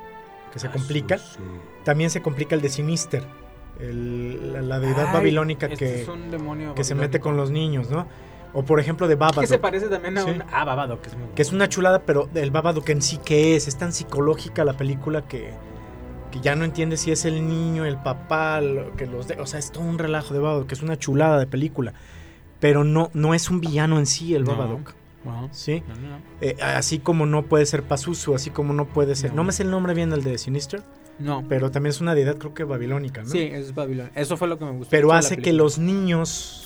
[0.52, 1.18] que se complica.
[1.84, 3.24] También se complica el de Sinister,
[3.80, 6.08] el- la, la deidad Ay, babilónica este que,
[6.76, 8.08] que se mete con los niños, ¿no?
[8.54, 10.30] O por ejemplo de Que se Babadook, parece también a Sí.
[10.32, 10.44] un.
[10.52, 13.56] Ah, Babadook, que es muy que es una chulada, pero el Babadook en sí, ¿qué
[13.56, 13.68] es?
[13.70, 15.54] Es tan psicológica la película que,
[16.32, 19.46] que ya no entiendes si es el niño, el papá, lo que los de, o
[19.46, 21.94] sea, es todo un relajo de Babadook, que es una chulada de película.
[22.60, 24.52] Pero no, no es un villano en sí el No.
[25.52, 25.84] ¿Sí?
[25.88, 26.18] No, no, no.
[26.42, 29.32] Eh, así como no puede ser Pazuzu, así como no puede ser.
[29.32, 29.38] No.
[29.38, 30.84] No, me sé el nombre bien del de Sinister,
[31.20, 31.44] No.
[31.48, 33.30] pero también es una deidad, creo que babilónica, ¿no?
[33.30, 34.12] Sí, es Babilón.
[34.16, 34.90] Eso fue lo que me gustó.
[34.90, 36.58] Pero hace que los niños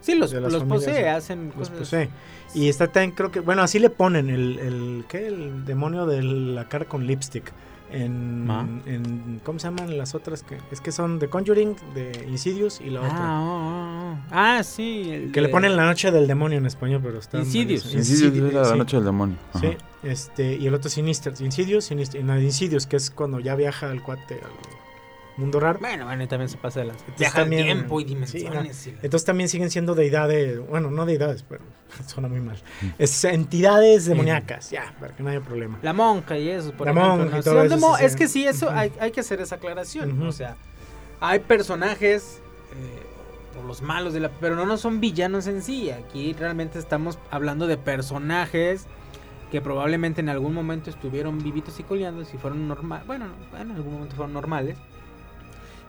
[0.00, 1.78] Sí, los, de las los familias, posee, hacen los cosas.
[1.78, 2.08] posee.
[2.54, 5.26] Y está también, creo que, bueno, así le ponen el, el ¿qué?
[5.26, 7.52] El demonio de la cara con lipstick.
[7.90, 8.68] En, Ma.
[8.86, 10.42] en ¿cómo se llaman las otras?
[10.42, 13.16] que Es que son de Conjuring, de Insidious y la otra.
[13.18, 14.18] Ah, oh, oh, oh.
[14.30, 15.10] Ah, sí.
[15.10, 17.38] el Que le ponen la noche del demonio en español, pero está...
[17.38, 17.84] Insidious.
[17.86, 18.26] malísimo.
[18.26, 18.78] Insidious es la sí.
[18.78, 19.36] noche del demonio.
[19.52, 19.60] Ajá.
[19.60, 24.02] Sí, este, y el otro Sinister, Insidious, Sinister, Insidious, que es cuando ya viaja el
[24.02, 24.77] cuate al
[25.38, 25.78] mundo raro.
[25.78, 26.96] Bueno, bueno, y también se pasa de las.
[27.18, 28.86] Viaja también- tiempo y dimensiones.
[29.02, 31.62] Entonces también siguen siendo deidades, bueno, no deidades, pero
[32.06, 32.56] suena muy mal.
[32.98, 35.78] Es entidades demoníacas, ya, para que no haya problema.
[35.82, 38.44] La monja y eso, por La ejemplo, monja y todo eso, sí, Es que sí,
[38.46, 38.76] eso Ujú.
[38.76, 40.20] hay, hay que hacer esa aclaración.
[40.22, 40.56] O sea,
[41.20, 42.40] hay personajes
[42.72, 43.02] eh,
[43.54, 44.28] por los malos de la.
[44.30, 45.90] Pero no, no son villanos en sí.
[45.90, 48.86] Aquí realmente estamos hablando de personajes
[49.50, 53.06] que probablemente en algún momento estuvieron vivitos y coleando y fueron normales.
[53.06, 54.76] Bueno, no, en algún momento fueron normales.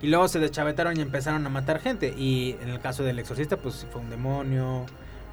[0.02, 2.14] Y luego se deschavetaron y empezaron a matar gente.
[2.18, 4.86] Y en el caso del exorcista, pues fue un demonio.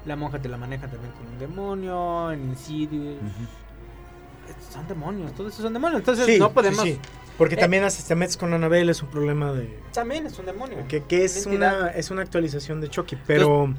[0.05, 2.31] La monja te la maneja también con un demonio.
[2.31, 3.17] En Insidious.
[4.71, 5.99] Son demonios, todos esos son demonios.
[5.99, 6.81] Entonces Sí, no sí, podemos.
[6.83, 6.97] sí.
[7.37, 7.57] Porque Eh.
[7.59, 9.79] también haces- te metes con Annabelle, es un problema de...
[9.93, 10.77] También es un demonio.
[10.87, 13.73] Que, que es, Una es una actualización de Chucky, pero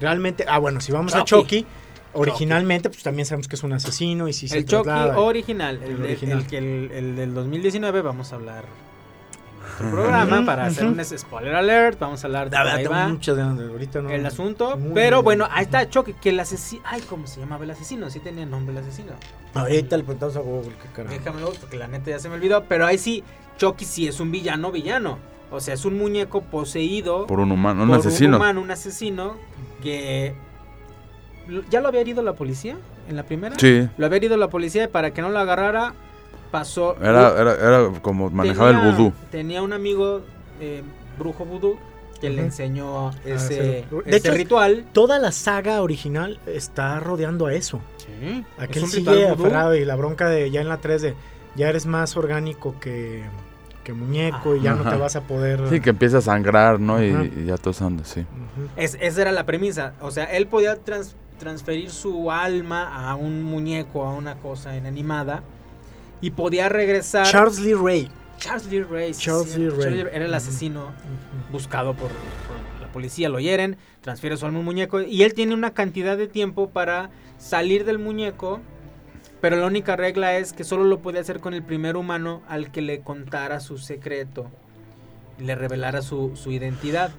[0.00, 0.44] realmente...
[0.46, 1.62] Ah, bueno, si vamos a Chucky.
[1.62, 1.66] Chucky,
[2.12, 5.80] originalmente pues también sabemos que es un asesino y si se el Chucky traslada- original,
[5.82, 6.46] el, El original.
[6.52, 8.64] el, el del 2019, vamos a hablar
[9.78, 11.98] otro programa para hacer un spoiler alert.
[11.98, 14.10] Vamos a hablar de ahí va de- ahorita no...
[14.10, 14.76] el asunto.
[14.76, 16.82] Muy pero bueno, ahí está Chucky, que el asesino.
[16.84, 18.10] Ay, ¿cómo se llamaba el asesino?
[18.10, 19.12] Sí tenía nombre el asesino.
[19.54, 21.14] Ahorita le preguntamos a Google, qué carajo.
[21.14, 22.64] Déjamelo porque la neta ya se me olvidó.
[22.64, 23.22] Pero ahí sí,
[23.56, 25.18] Chucky sí es un villano, villano.
[25.50, 28.36] O sea, es un muñeco poseído Por un humano, un por asesino.
[28.36, 29.36] un humano, un asesino
[29.82, 30.34] que
[31.70, 32.76] ya lo había herido la policía
[33.08, 33.56] en la primera.
[33.58, 33.88] Sí.
[33.96, 35.94] Lo había herido la policía y para que no lo agarrara,
[36.50, 36.96] pasó.
[37.00, 39.12] Era, era, era como manejaba el vudú.
[39.30, 40.22] Tenía un amigo
[40.60, 40.82] eh,
[41.18, 41.78] brujo vudú
[42.20, 43.96] que le enseñó Ah, ese, sí.
[44.04, 44.84] De ese hecho, ritual.
[44.92, 47.80] Toda la saga original está rodeando a eso.
[47.98, 51.14] Sí, Aquel es sigue aferrado y la bronca de ya en la 3 de
[51.54, 53.22] ya eres más orgánico que,
[53.84, 55.60] que muñeco y ya no te vas a poder...
[55.70, 57.02] Sí, que empieza a sangrar, ¿no?
[57.02, 57.06] Y,
[57.36, 58.24] y ya todos andan, sí.
[58.76, 59.94] Es- esa era la premisa.
[60.00, 65.42] O sea, él podía trans- transferir su alma a un muñeco, a una cosa inanimada.
[66.20, 67.26] Y podía regresar.
[67.26, 68.10] Charles Lee Ray.
[68.38, 69.12] Charles Lee Ray.
[69.14, 70.00] Charles sí, Lee Ray.
[70.12, 70.92] era el asesino
[71.50, 73.28] buscado por, por la policía.
[73.28, 75.00] Lo hieren, transfiere su alma a un muñeco.
[75.00, 78.60] Y él tiene una cantidad de tiempo para salir del muñeco.
[79.40, 82.72] Pero la única regla es que solo lo podía hacer con el primer humano al
[82.72, 84.50] que le contara su secreto.
[85.38, 87.10] Le revelara su, su identidad.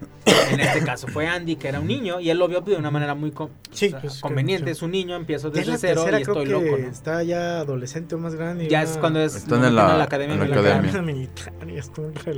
[0.51, 2.19] En este caso fue Andy, que era un niño.
[2.19, 4.65] Y él lo vio de una manera muy con- Sí, o sea, pues, que- conveniente.
[4.65, 4.71] sí.
[4.71, 6.77] Es un niño, empiezo desde cero tercera y creo estoy que loco.
[6.81, 6.87] ¿no?
[6.89, 8.65] está ya adolescente o más grande.
[8.65, 10.85] y Ya una- es cuando es en la- academia en la militar.
[10.85, 11.29] academia.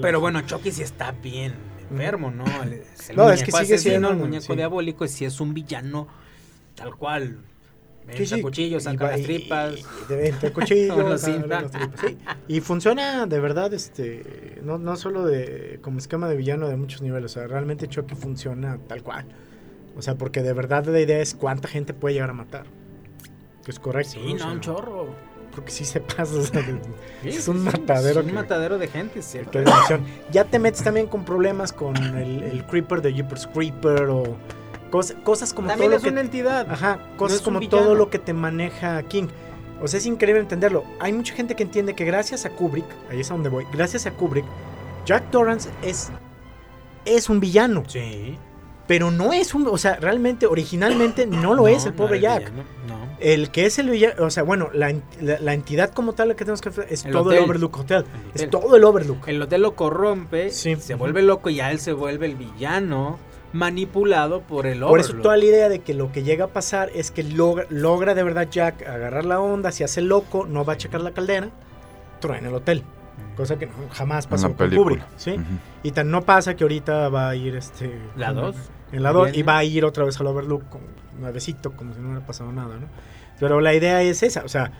[0.01, 1.53] Pero bueno, Chucky sí está bien
[1.89, 2.45] enfermo, ¿no?
[2.63, 4.55] El, es el No, es muñeco que sigue asesino, siendo el muñeco sí.
[4.55, 6.07] diabólico, y si es un villano
[6.75, 7.39] tal cual.
[8.15, 8.41] Sí, sí.
[8.41, 9.75] cuchillo, Y saca las tripas.
[9.77, 11.09] y de- entre cuchillos, los
[11.47, 12.17] las tripas, sí.
[12.47, 17.01] Y funciona de verdad, este, no, no solo de como esquema de villano de muchos
[17.01, 19.25] niveles, o sea, realmente Chucky funciona tal cual.
[19.97, 22.65] O sea, porque de verdad la idea es cuánta gente puede llegar a matar.
[23.63, 24.13] Que es correcto.
[24.13, 25.07] Sí, O no, sea, un chorro.
[25.51, 26.33] Creo que sí se pasa.
[26.35, 26.63] o sea,
[27.25, 28.21] es un matadero.
[28.21, 29.59] Es un que- matadero de gente, ¿cierto?
[29.63, 29.99] que.
[30.31, 34.37] Ya te metes también con problemas con el, el Creeper de Jeepers Creeper o
[34.91, 36.67] cosas, cosas como También todo es lo que una entidad.
[36.69, 37.83] Ajá, cosas como villano.
[37.83, 39.27] todo lo que te maneja King.
[39.81, 40.83] O sea, es increíble entenderlo.
[40.99, 44.05] Hay mucha gente que entiende que gracias a Kubrick, ahí es a donde voy, gracias
[44.05, 44.45] a Kubrick,
[45.07, 46.11] Jack Torrance es,
[47.05, 47.83] es un villano.
[47.87, 48.37] Sí.
[48.87, 52.51] Pero no es un, o sea, realmente, originalmente no lo es el pobre Jack.
[52.51, 53.01] villano, No.
[53.19, 56.33] El que es el villano, o sea, bueno, la, la- la entidad como tal la
[56.35, 57.37] que tenemos que hacer es El todo hotel.
[57.37, 57.97] el Overlook Hotel.
[58.03, 58.49] El Es hotel.
[58.49, 59.27] todo el Overlook.
[59.27, 60.75] El hotel lo corrompe, Sí.
[60.75, 63.17] se vuelve loco y ya él se vuelve el villano
[63.53, 65.23] manipulado por el Por eso Overlord.
[65.23, 68.23] toda la idea de que lo que llega a pasar es que logra, logra de
[68.23, 71.49] verdad Jack agarrar la onda, se hace loco, no va a checar la caldera,
[72.19, 72.83] truena el hotel.
[73.35, 74.83] Cosa que no- jamás pasó la con película.
[75.05, 75.35] Kubrick, ¿sí?
[75.83, 77.99] Y tan no pasa que ahorita va a ir este...
[78.15, 78.55] La en- dos.
[78.91, 80.81] En la 2 y va a ir otra vez al Overlook con
[81.17, 82.87] nuevecito, como si no hubiera pasado nada, ¿no?
[83.39, 84.71] Pero la idea es esa, o sea,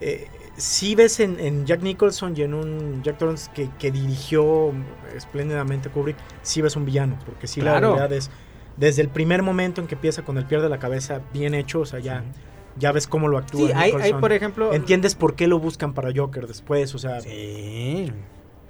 [0.00, 4.72] eh, si ves en, en Jack Nicholson y en un Jack Torrance que, que dirigió
[5.16, 8.30] espléndidamente Kubrick, sí ves un villano, porque sí la realidad es,
[8.76, 11.80] desde el primer momento en que empieza con el pie de la cabeza bien hecho,
[11.80, 12.24] o sea, ya,
[12.76, 14.72] ya ves cómo lo actúa Sí, hay, hay, por ejemplo.
[14.72, 18.12] Entiendes por qué lo buscan para Joker después, o sea, Sí.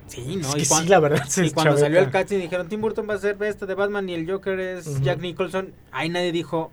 [0.07, 0.49] Sí, no.
[0.49, 1.27] es y que cuan- sí, la verdad.
[1.37, 4.15] Y cuando salió el casting dijeron Tim Burton va a ser esta de Batman y
[4.15, 5.01] el Joker es.
[5.03, 5.75] Jack Nicholson.
[5.93, 6.73] Ahí nadie dijo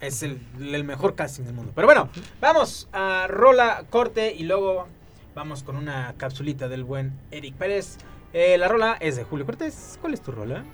[0.00, 1.72] es el, el mejor casting del mundo.
[1.74, 2.08] Pero bueno,
[2.40, 4.86] vamos a rola corte y luego
[5.34, 7.98] vamos con una capsulita del buen Eric Pérez.
[8.32, 9.98] Eh, la rola es de Julio Cortés.
[10.00, 10.64] ¿Cuál es tu rola?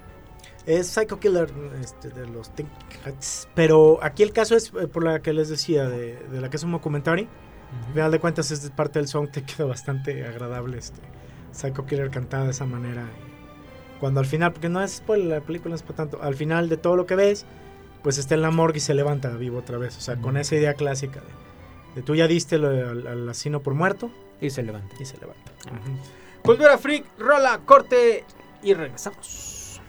[0.66, 2.68] Es Psycho Killer este, de los Think
[3.04, 3.48] Hats.
[3.54, 6.56] Pero aquí el caso es eh, por la que les decía, de, de la que
[6.56, 7.28] es un documentary.
[7.86, 11.00] Al final de cuentas, es parte del song, te queda bastante agradable este
[11.52, 13.08] Psycho Killer cantada de esa manera.
[13.98, 16.68] Cuando al final, porque no es spoiler, la película no es para tanto, al final
[16.68, 17.46] de todo lo que ves,
[18.02, 19.96] pues está en la morgue y se levanta vivo otra vez.
[19.96, 23.60] O sea, con esa idea clásica de, de tú ya diste lo- al, al asesino
[23.60, 24.10] por muerto
[24.40, 24.94] Y se levanta.
[25.00, 25.52] y se levanta.
[26.42, 28.24] Cultura Freak, rola, corte
[28.62, 29.80] y regresamos.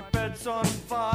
[0.00, 1.09] My bed's on fire.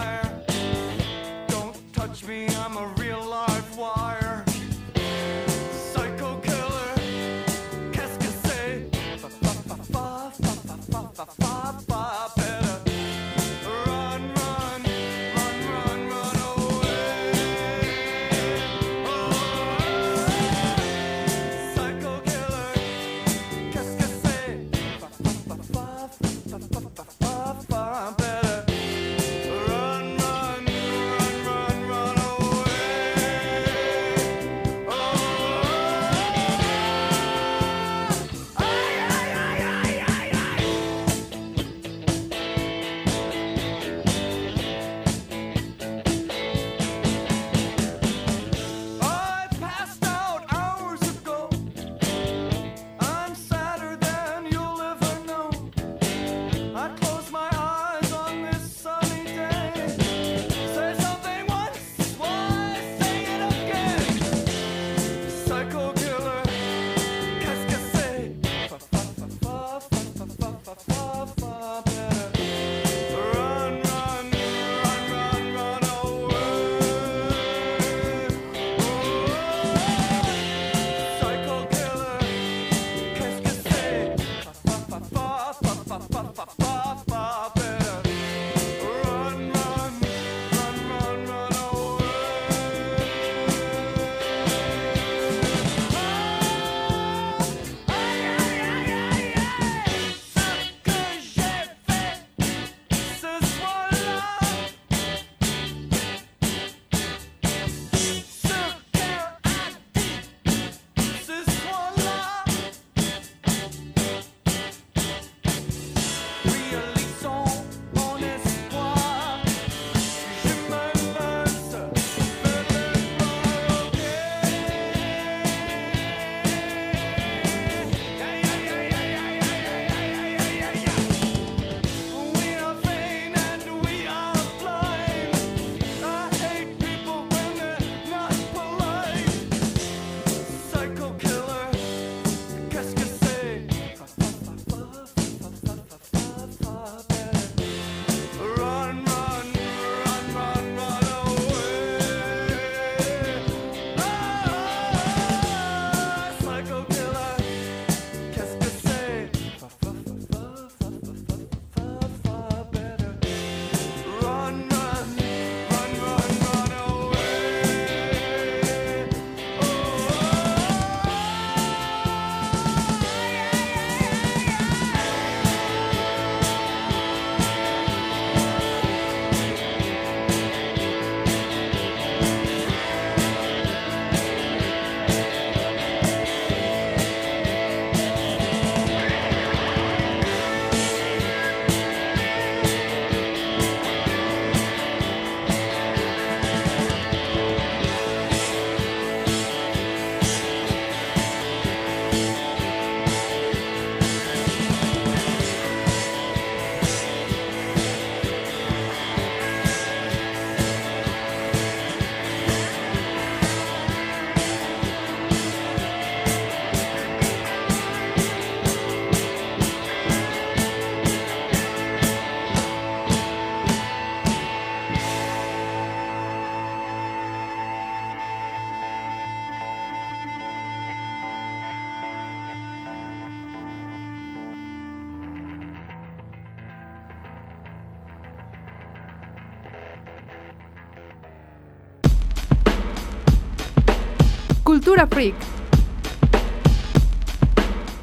[244.96, 245.36] Cultura Freak.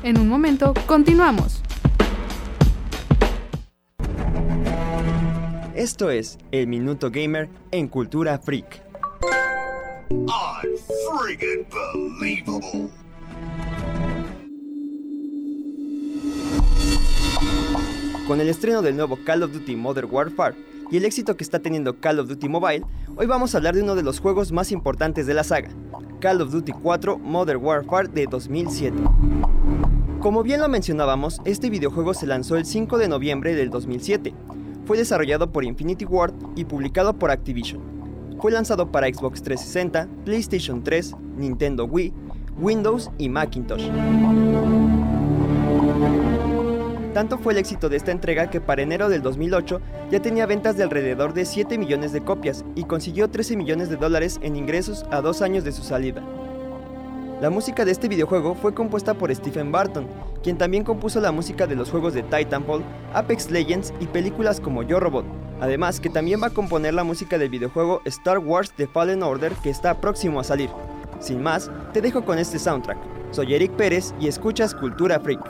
[0.02, 1.62] En un momento, continuamos.
[5.74, 8.82] Esto es El Minuto Gamer en Cultura Freak.
[18.26, 21.58] Con el estreno del nuevo Call of Duty Modern Warfare y el éxito que está
[21.58, 22.84] teniendo Call of Duty Mobile,
[23.16, 25.70] hoy vamos a hablar de uno de los juegos más importantes de la saga,
[26.20, 28.94] Call of Duty 4 Modern Warfare de 2007.
[30.20, 34.34] Como bien lo mencionábamos, este videojuego se lanzó el 5 de noviembre del 2007.
[34.84, 37.80] Fue desarrollado por Infinity Ward y publicado por Activision.
[38.38, 42.12] Fue lanzado para Xbox 360, PlayStation 3, Nintendo Wii,
[42.58, 43.88] Windows y Macintosh.
[47.14, 50.76] Tanto fue el éxito de esta entrega que para enero del 2008 ya tenía ventas
[50.76, 55.04] de alrededor de 7 millones de copias y consiguió 13 millones de dólares en ingresos
[55.10, 56.22] a dos años de su salida.
[57.42, 60.06] La música de este videojuego fue compuesta por Stephen Barton,
[60.42, 64.82] quien también compuso la música de los juegos de Titanfall, Apex Legends y películas como
[64.82, 65.26] Yo Robot,
[65.60, 69.52] además que también va a componer la música del videojuego Star Wars The Fallen Order
[69.62, 70.70] que está próximo a salir.
[71.20, 72.98] Sin más, te dejo con este soundtrack.
[73.32, 75.40] Soy Eric Pérez y escuchas Cultura Freak.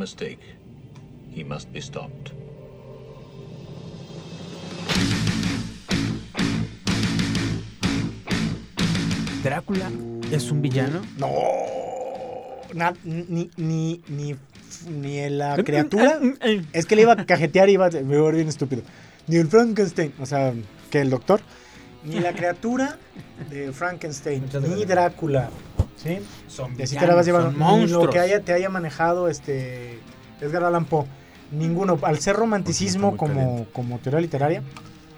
[0.00, 0.40] Mistake.
[1.30, 2.32] He must be stopped.
[9.44, 9.90] ¿Drácula
[10.32, 11.02] es un villano?
[11.18, 11.28] No.
[12.74, 14.34] Na- ni, ni, ni,
[14.88, 16.18] ni la criatura.
[16.72, 17.90] Es que le iba a cajetear y iba a.
[17.90, 18.82] Me bien estúpido.
[19.26, 20.12] Ni el Frankenstein.
[20.20, 20.52] O sea,
[20.90, 21.40] que el doctor.
[22.04, 22.98] Ni la criatura
[23.50, 24.44] de Frankenstein.
[24.74, 25.50] Ni Drácula.
[26.02, 26.18] ¿Sí?
[26.48, 27.86] Son Y así te la vas llevando.
[27.86, 29.98] lo que haya, te haya manejado este
[30.40, 31.04] Edgar Allan Poe.
[31.52, 31.98] Ninguno.
[32.02, 34.62] Al ser romanticismo como, como teoría literaria.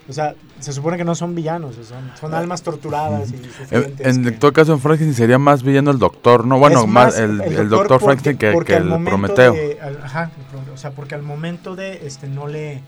[0.08, 4.38] O sea, se supone que no son villanos, son, son almas torturadas y En, en
[4.40, 6.58] todo caso, en Frankenstein sería más villano el doctor, ¿no?
[6.58, 9.52] Bueno, más, el, el doctor Frankenstein que, que el Prometeo.
[9.52, 10.32] de- al- ajá,
[10.74, 12.82] o sea, porque al momento de este no le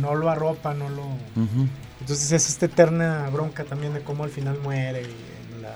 [0.00, 1.68] no lo arropa, no lo Ujú.
[2.00, 5.14] entonces es esta eterna bronca también de cómo al final muere y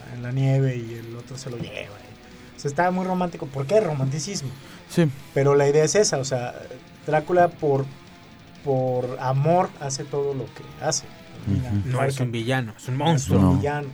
[0.09, 1.73] la, en la nieve y el otro se lo lleva.
[1.75, 3.47] y- o sea, está muy romántico.
[3.47, 3.81] ¿Por qué?
[3.81, 4.49] Romanticismo.
[4.89, 5.11] Sí.
[5.35, 6.55] Pero la idea es esa, o sea,
[7.07, 7.85] Drácula por
[8.65, 11.05] por amor hace todo lo que hace.
[11.47, 13.39] Mira, No es un villano, es un monstruo.
[13.39, 13.89] es un villano.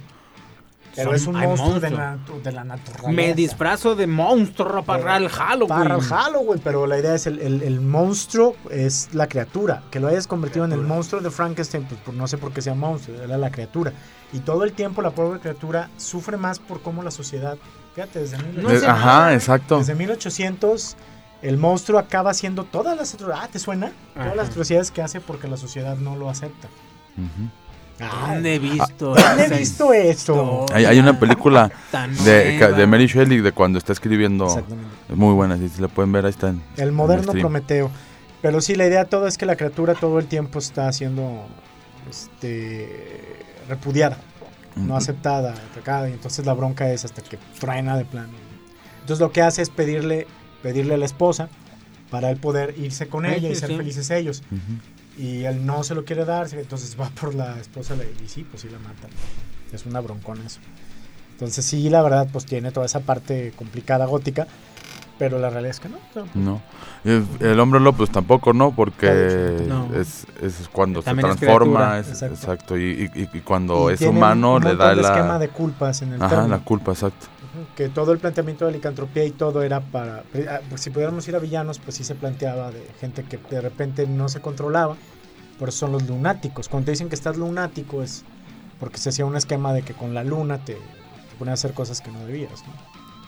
[0.96, 3.10] Pero Son- es un monstruo, De, la, natu- de la naturaleza.
[3.12, 5.68] Me disfrazo de monstruo para el Halloween.
[5.68, 9.82] Para el Halloween, pero la idea es el, el- el monstruo es la criatura.
[9.90, 12.60] Que lo hayas convertido en el monstruo de Frankenstein, pues por- no sé por qué
[12.60, 13.92] sea monstruo, era la criatura.
[14.32, 17.56] Y todo el tiempo la pobre criatura sufre más por cómo la sociedad,
[17.94, 19.78] fíjate, desde, mil- Eh, ajá, exacto.
[19.78, 20.96] desde 1800
[21.42, 23.44] el monstruo acaba haciendo todas las atrocidades.
[23.44, 23.92] Ah, ¿te suena?
[24.14, 24.34] Todas Ajá.
[24.36, 26.68] las atrocidades que hace porque la sociedad no lo acepta.
[28.00, 29.14] ¿Dónde he visto?
[29.14, 30.66] ¿Dónde he esa visto esto?
[30.72, 31.70] Hay, hay una película
[32.24, 34.46] de, de Mary Shelley de cuando está escribiendo.
[34.46, 34.90] Exactamente.
[35.08, 36.48] Es muy buena, si la pueden ver, ahí está.
[36.48, 37.32] en- El moderno.
[37.32, 37.90] Prometeo.
[38.42, 41.46] Pero sí, la idea todo es que la criatura todo el tiempo está siendo
[42.08, 43.36] este,
[43.68, 44.18] repudiada,
[44.76, 46.08] no aceptada, atacada.
[46.08, 48.32] Y entonces la bronca es hasta que truena de plano.
[49.00, 50.26] Entonces lo que hace es pedirle,
[50.62, 51.48] pedirle a la esposa
[52.10, 53.76] para él poder irse con ella y ser sí.
[53.76, 54.42] felices ellos.
[54.50, 54.60] Ujú.
[55.18, 58.44] Y él no se lo quiere dar, entonces va por la esposa le- y sí,
[58.48, 59.10] pues sí la matan.
[59.72, 60.60] Es una broncona eso.
[61.32, 64.46] Entonces sí, la verdad, pues tiene toda esa parte complicada gótica,
[65.18, 65.96] pero la realidad es que no.
[65.96, 66.62] o sea, No.
[67.04, 68.74] El, el hombre lobo, pues tampoco, ¿no?
[68.74, 69.88] Porque No.
[69.94, 71.78] es, es cuando También se es transforma.
[71.80, 71.98] criatura.
[72.00, 72.34] es- Exacto.
[72.34, 72.78] exacto.
[72.78, 75.08] Y, y- y cuando y es humano, un le da de la.
[75.08, 76.56] esquema de culpas en el Ajá, término.
[76.56, 77.26] la culpa, exacto.
[77.76, 80.22] Que todo el planteamiento de licantropía y todo era para.
[80.68, 84.06] pues, si pudiéramos ir a villanos, pues sí se planteaba de gente que de repente
[84.06, 84.96] no se controlaba.
[85.58, 86.68] Por eso son los lunáticos.
[86.68, 88.24] Cuando te dicen que estás lunático es
[88.78, 91.74] porque se hacía un esquema de que con la luna te, te ponían a hacer
[91.74, 92.62] cosas que no debías.
[92.66, 92.72] ¿no?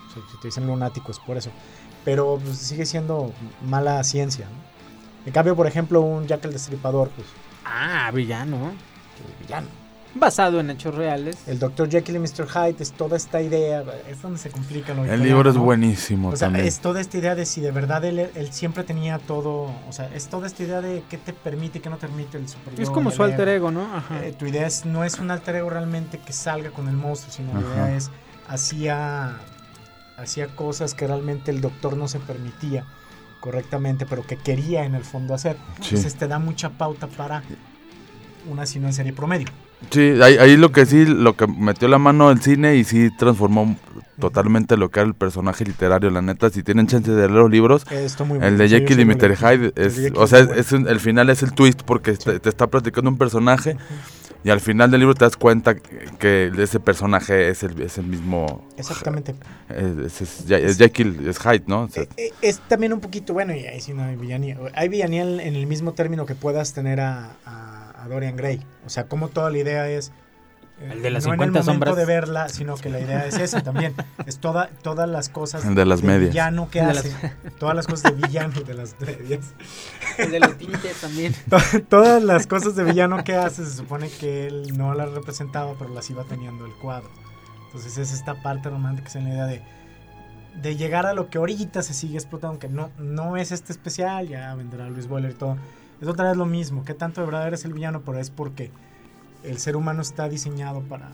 [0.09, 1.51] O sea, si te dicen lunático es por eso.
[2.05, 3.33] Pero pues, sigue siendo
[3.67, 4.47] mala ciencia.
[4.47, 5.27] ¿no?
[5.27, 7.27] En cambio, por ejemplo, un Jack el Destripador, pues
[7.65, 8.73] Ah, villano.
[9.41, 9.69] villano.
[10.15, 11.39] Basado en hechos reales.
[11.47, 11.89] El Dr.
[11.89, 12.47] Jekyll y Mr.
[12.47, 16.29] Hyde es toda esta idea, es donde se complica lo El italiano, libro es buenísimo
[16.29, 16.67] O sea, también.
[16.67, 20.11] es toda esta idea de si de verdad él, él siempre tenía todo, o sea,
[20.15, 22.79] es toda esta idea de qué te permite y qué no te permite el super
[22.79, 23.83] Es como su alter ego, ¿no?
[23.95, 24.23] Ajá.
[24.25, 27.33] Eh, tu idea es, no es un alter ego realmente que salga con el monstruo,
[27.33, 27.87] sino la Ajá.
[27.87, 28.11] idea es,
[28.49, 29.39] hacía,
[30.19, 32.85] hacía cosas que realmente el doctor no se permitía
[33.41, 35.57] correctamente, pero que quería en el fondo hacer.
[35.81, 35.95] Sí.
[35.97, 37.43] Entonces te da mucha pauta para
[38.51, 39.49] una sino en serie promedio.
[39.91, 43.11] Sí, ahí, ahí lo que sí, lo que metió la mano el cine y sí
[43.19, 43.77] transformó
[44.19, 46.11] totalmente lo que era el personaje literario.
[46.11, 49.05] La neta, si tienen chance de leer los libros, Esto muy el de Jekyll y
[49.05, 49.37] Mr.
[49.37, 52.39] Hyde, es, o sea, es muy es un- el final es el twist porque te,
[52.41, 53.77] te está platicando un personaje
[54.45, 58.07] y al final del libro te das cuenta que, ese personaje es el, es el
[58.07, 58.67] mismo.
[58.77, 59.35] Exactamente.
[59.69, 61.83] Es, es- es- Jekyll, es Hyde, ¿no?
[61.83, 64.57] O sea, Eh, Es también un poquito, bueno, y ahí sí no hay villanía.
[64.75, 68.65] Hay villanía en, en el mismo término que puedas tener a, a- a Dorian Gray.
[68.87, 70.13] O sea, como toda la idea es...
[70.81, 71.97] eh, El de las no 50 en el momento sombras.
[71.97, 73.95] de verla, sino que la idea es esa también.
[74.27, 76.31] Es toda, todas las cosas El de las medias.
[76.31, 77.11] villano que de hace.
[77.13, 79.55] las- Todas las cosas de villano de las medias.
[80.19, 81.35] El de los tintes también.
[81.49, 85.75] To- todas las cosas de villano que hace se supone que él no las representaba,
[85.79, 87.09] pero las iba teniendo el cuadro.
[87.67, 89.63] Entonces es esta parte romántica, es la idea de,
[90.61, 94.29] de llegar a lo que ahorita se sigue explotando, que no, no es este especial,
[94.29, 95.57] ya vendrá Luis Boiler y todo.
[96.03, 98.73] Es otra vez lo mismo, que tanto de verdad eres el villano, pero es porque
[99.45, 101.11] el ser humano está diseñado para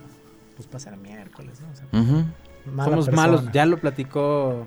[0.57, 1.68] pues pasar miércoles, ¿no?
[1.70, 1.86] O sea,
[2.72, 3.16] mala Somos persona.
[3.28, 4.66] malos, ya lo platicó.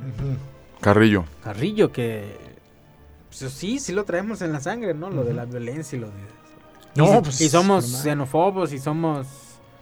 [0.80, 1.26] Carrillo.
[1.44, 2.38] Carrillo, que
[3.30, 5.10] pues, sí, sí lo traemos en la sangre, ¿no?
[5.10, 6.14] Lo de la violencia y lo de...
[6.96, 8.04] No, y, pues, y somos normal.
[8.04, 9.28] xenofobos y somos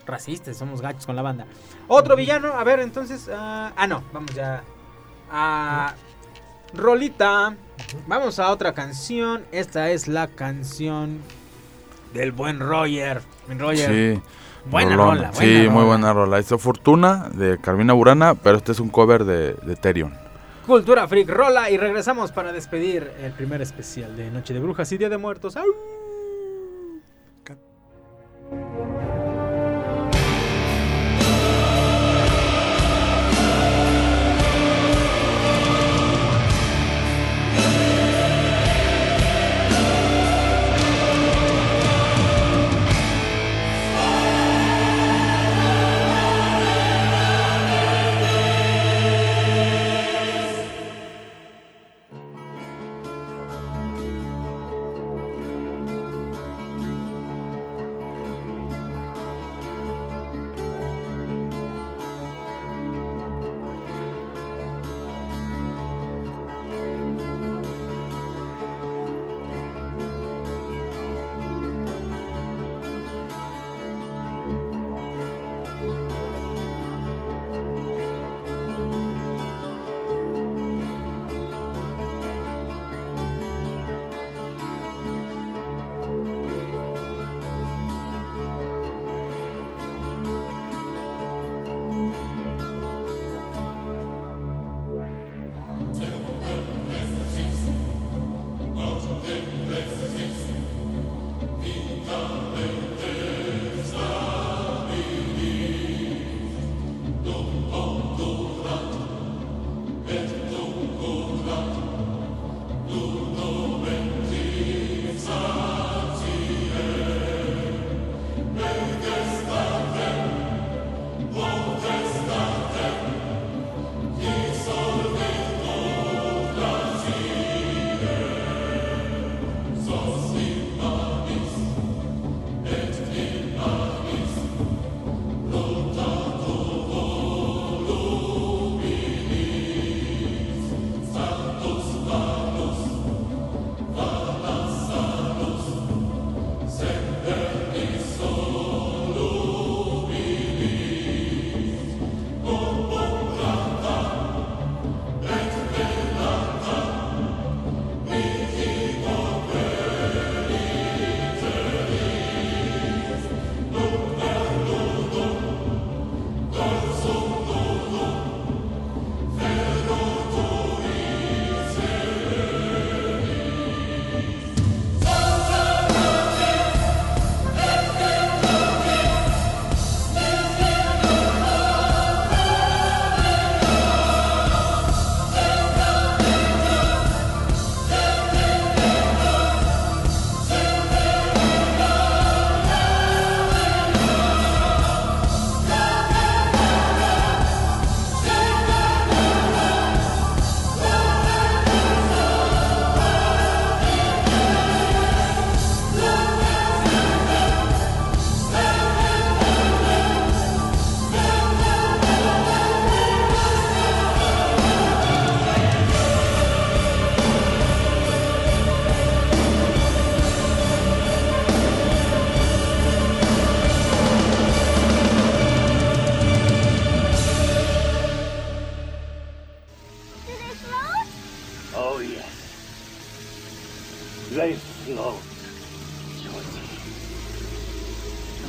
[0.05, 1.47] racistas, somos gachos con la banda.
[1.89, 3.29] Otro villano, a ver, entonces...
[3.29, 4.63] ah, ah, no, vamos ya
[5.29, 5.95] a...
[6.73, 7.57] Rolita.
[8.07, 9.43] Vamos a otra canción.
[9.51, 11.19] Esta es la canción
[12.13, 13.21] del buen Roger.
[13.47, 14.15] Buen Roger.
[14.15, 14.21] Sí.
[14.65, 16.39] Buena rola, Sí, muy buena rola.
[16.39, 20.13] Hizo Fortuna de Carmina Burana, pero este es un cover de, de Terion.
[20.67, 24.97] Cultura Freak rola y regresamos para despedir el primer especial de Noche de Brujas y
[24.97, 25.55] Día de Muertos.
[25.57, 25.65] ¡Au!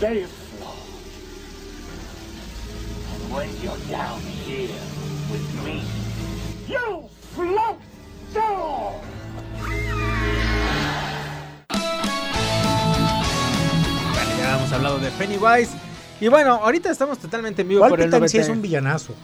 [0.01, 0.75] They float.
[3.13, 4.69] And when you're down here
[5.31, 5.83] with me,
[6.67, 7.77] you float
[8.33, 10.01] too!
[14.13, 15.71] Bueno, ya hemos hablado de Pennywise.
[16.21, 18.39] Y bueno, ahorita estamos totalmente en vivo por el 90.
[18.39, 19.15] es un villanazo.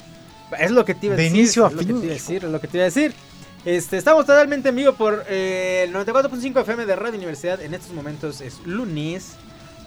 [0.59, 1.39] Es lo que te iba a De decir.
[1.39, 2.83] inicio a es lo que fin, te iba a decir, es lo que te iba
[2.83, 3.15] a decir.
[3.65, 7.61] Este, estamos totalmente en vivo por eh, el 94.5 FM de Radio Universidad.
[7.61, 9.33] En estos momentos es lunes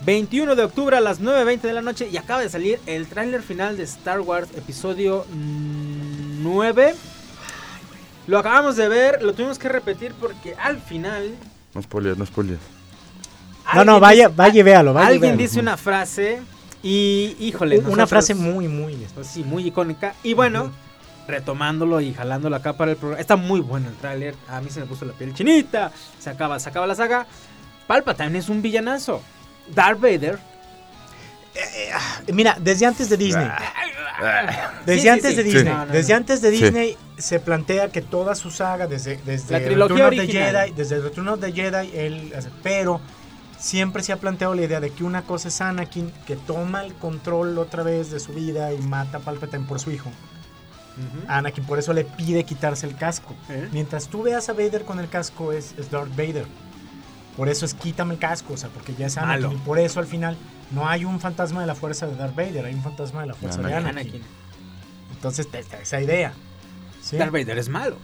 [0.05, 2.07] 21 de octubre a las 9.20 de la noche.
[2.11, 6.95] Y acaba de salir el tráiler final de Star Wars episodio mm, 9.
[8.27, 11.35] Lo acabamos de ver, lo tuvimos que repetir porque al final...
[11.73, 12.59] No spoilers, no spoilers.
[13.73, 15.37] No, no, vaya, dice- vaya y véalo, vaya y Alguien véalo.
[15.41, 16.41] dice una frase
[16.83, 18.97] y, híjole, Una nosotros- frase muy, muy...
[19.23, 20.13] sí, muy icónica.
[20.23, 20.71] Y bueno,
[21.27, 23.19] retomándolo y jalándolo acá para el programa.
[23.21, 24.35] Está muy bueno el tráiler.
[24.47, 25.91] A mí se me puso la piel chinita.
[26.19, 27.25] Se acaba, se acaba la saga.
[27.87, 29.21] Palpatine es un villanazo.
[29.73, 30.39] Darth Vader.
[32.31, 33.47] Mira, desde antes de Disney.
[34.85, 35.35] Desde Sí, sí, antes sí.
[35.37, 35.43] de.
[35.43, 35.63] Disney.
[35.73, 36.17] No, no, desde no.
[36.17, 36.63] antes de Sí.
[36.63, 40.31] Disney se plantea que toda su saga, desde, desde La trilogía Return of the.
[40.31, 43.01] Jedi, desde Return of the Jedi, él, hace- pero
[43.57, 46.93] siempre se ha planteado la idea de que una cosa es Anakin, que toma el
[46.93, 50.11] control otra vez de su vida y mata a Palpatine por su hijo.
[51.29, 53.33] Anakin por eso le pide quitarse el casco.
[53.49, 53.69] ¿Eh?
[53.71, 56.45] Mientras tú veas a Vader con el casco es, es Darth Vader.
[57.39, 59.43] Por eso es quítame el casco, o sea, porque ya es Anakin.
[59.47, 59.53] Malo.
[59.55, 60.35] Y por eso al final
[60.71, 63.33] no hay un fantasma de la fuerza de Darth Vader, hay un fantasma de la
[63.33, 63.97] fuerza de Anakin.
[63.97, 64.21] Anakin.
[65.13, 66.33] Entonces está esa idea.
[67.01, 67.17] ¿sí?
[67.17, 67.95] Darth Vader es malo.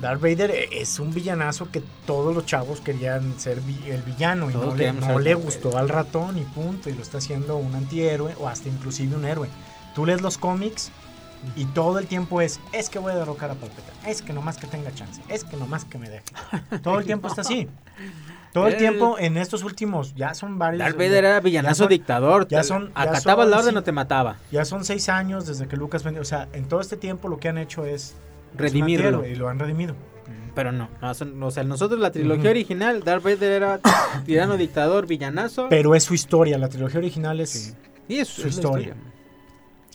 [0.00, 4.52] Darth Vader es un villanazo que todos los chavos querían ser vi- el villano y
[4.52, 6.88] Todos no, le, no le gustó al ratón y punto.
[6.88, 9.48] Y lo está haciendo un antihéroe o hasta inclusive un héroe.
[9.94, 10.90] Tú lees los cómics
[11.56, 14.56] y todo el tiempo es, es que voy a derrocar a Palpatine, es que nomás
[14.58, 16.24] que tenga chance, es que nomás que me deje.
[16.82, 17.68] Todo el tiempo está así.
[18.52, 20.80] Todo el tiempo en estos últimos, ya son varios.
[20.80, 22.48] Darth Vader era villanazo son- dictador.
[22.48, 24.36] Ya son, ya Acatabas son- la orden sí, o te mataba.
[24.50, 26.22] Ya son seis años desde que Lucas vendió.
[26.22, 28.14] O sea, en todo este tiempo lo que han hecho es.
[28.56, 29.26] Redimirlo.
[29.26, 29.94] Y lo han redimido.
[30.54, 33.80] Pero no, no, son- o sea, nosotros la trilogía original, Darth Vader era
[34.26, 35.66] tirano dictador, villanazo.
[35.68, 36.58] Pero es su historia.
[36.58, 37.76] La trilogía original es
[38.08, 38.94] y es su es historia.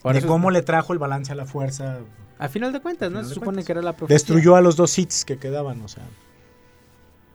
[0.03, 1.97] Por de eso cómo es- le trajo el balance a la fuerza.
[2.37, 3.21] A final de cuentas, ¿no?
[3.23, 3.65] Se de supone cuentas.
[3.65, 4.13] que era la profecía.
[4.15, 6.03] Destruyó a los dos hits que quedaban, o sea.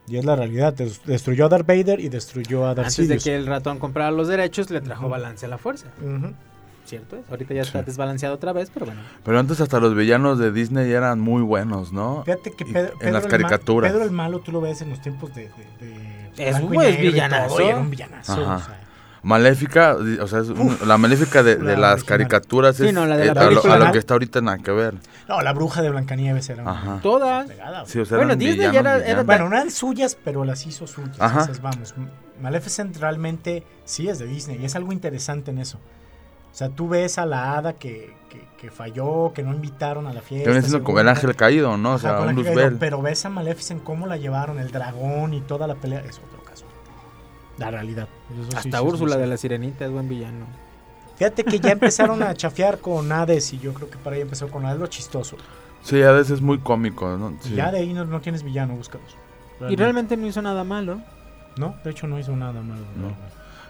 [0.07, 0.73] Y es la realidad.
[0.73, 3.25] des- Destruyó a Darth Vader y destruyó a Darth Antes de Sidious.
[3.25, 5.87] que el ratón comprara los derechos, le trajo balance a la fuerza.
[6.87, 7.17] ¿Cierto?
[7.17, 7.29] es?
[7.31, 7.85] Ahorita ya está Sí.
[7.87, 9.03] desbalanceado otra vez, pero bueno.
[9.23, 12.23] Pero antes hasta los villanos de Disney eran muy buenos, ¿no?
[12.25, 13.93] Fíjate que Y- Pedro, en Pedro las el caricaturas.
[13.93, 15.51] Pedro el Malo tú lo ves en los tiempos de.
[15.81, 17.49] de- de Es un villanazo.
[17.57, 18.33] todo, y era un villanazo.
[18.33, 18.57] Ajá.
[18.57, 18.81] o sea.
[19.23, 22.07] Maléfica, o sea, es un- la maléfica de, de la las original.
[22.07, 24.41] caricaturas Sí, es no, la de la eh, a, lo, a lo que está ahorita
[24.41, 24.95] nada que ver.
[25.29, 26.69] No, la bruja de Blancanieves era.
[26.71, 27.01] Ajá.
[27.03, 27.47] Todas.
[27.49, 29.23] pegada, Sí, o sea, Bueno, Disney ya era- era.
[29.25, 31.17] Bueno, no eran suyas, pero las hizo suyas.
[31.21, 31.43] Ajá.
[31.43, 31.95] Esas, vamos.
[32.41, 35.79] Maleficent realmente sí es de Disney y es algo interesante en eso.
[36.51, 40.13] O sea, tú ves a la hada que, que, que falló, que no invitaron a
[40.13, 40.51] la fiesta.
[40.61, 41.95] Siendo como el ángel caído, ¿no?
[41.95, 42.55] O sea, un Luzbel.
[42.55, 46.01] Caído, Pero ves a Maleficent cómo la llevaron, el dragón y toda la pelea.
[46.01, 46.38] Es otro.
[47.59, 48.09] La realidad.
[48.57, 49.21] Hasta sí, Úrsula sí.
[49.21, 50.47] de la Sirenita es buen villano.
[51.17, 54.49] Fíjate que ya empezaron a chafear con Hades y yo creo que para ahí empezó
[54.49, 55.37] con algo chistoso.
[55.83, 57.37] Sí, veces es muy cómico, ¿no?
[57.41, 57.55] Sí.
[57.55, 59.17] ya de ahí no, no tienes villano, búscalos.
[59.69, 61.01] Y realmente no hizo nada malo.
[61.57, 62.83] No, de hecho no hizo nada malo.
[62.97, 63.09] No.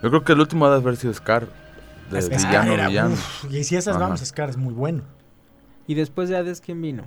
[0.03, 1.49] Yo creo que el último ha de haber sido Scar.
[2.11, 3.15] De Es villano, era, villano.
[3.15, 4.05] uf, y si esas Ajá.
[4.05, 5.03] vamos, Scar es muy bueno.
[5.87, 7.05] Y después de Hades, ¿quién vino?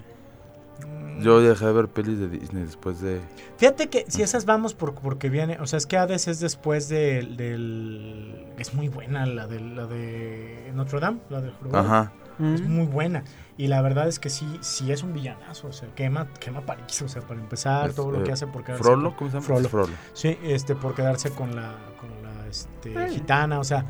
[1.20, 3.22] Yo dejé de ver pelis de Disney después de...
[3.58, 6.90] Fíjate que si esas vamos por, porque viene, o sea, es que Hades es después
[6.90, 11.86] del, del- es muy buena la de la de Notre Dame, la de Jorobado.
[11.88, 12.12] Ajá.
[12.56, 12.72] Es Mm.
[12.76, 13.24] muy buena
[13.56, 17.00] y la verdad es que sí, sí es un villanazo, o sea, quema, quema París,
[17.04, 19.10] o sea, para empezar Es, todo lo eh, que hace por quedarse ¿Frollo?
[19.16, 19.70] con- ¿Cómo se llama?
[19.70, 19.90] Frollo.
[20.14, 23.14] Sí, este, por quedarse con la, con la, este, Ay.
[23.14, 23.86] gitana, o sea,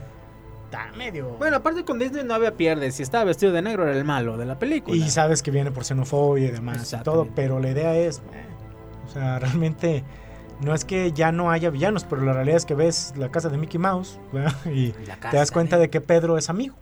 [0.71, 1.35] está medio.
[1.37, 2.91] Bueno, aparte con Disney no había pierde.
[2.91, 4.95] Si estaba vestido de negro era el malo de la película.
[4.95, 8.45] Y sabes que viene por xenofobia y demás y todo, pero la idea es, eh,
[9.05, 10.03] o sea, realmente
[10.61, 13.49] no es que ya no haya villanos, pero la realidad es que ves la casa
[13.49, 14.53] de Mickey Mouse ¿verdad?
[14.71, 16.75] y te das cuenta de- de que Pedro es amigo,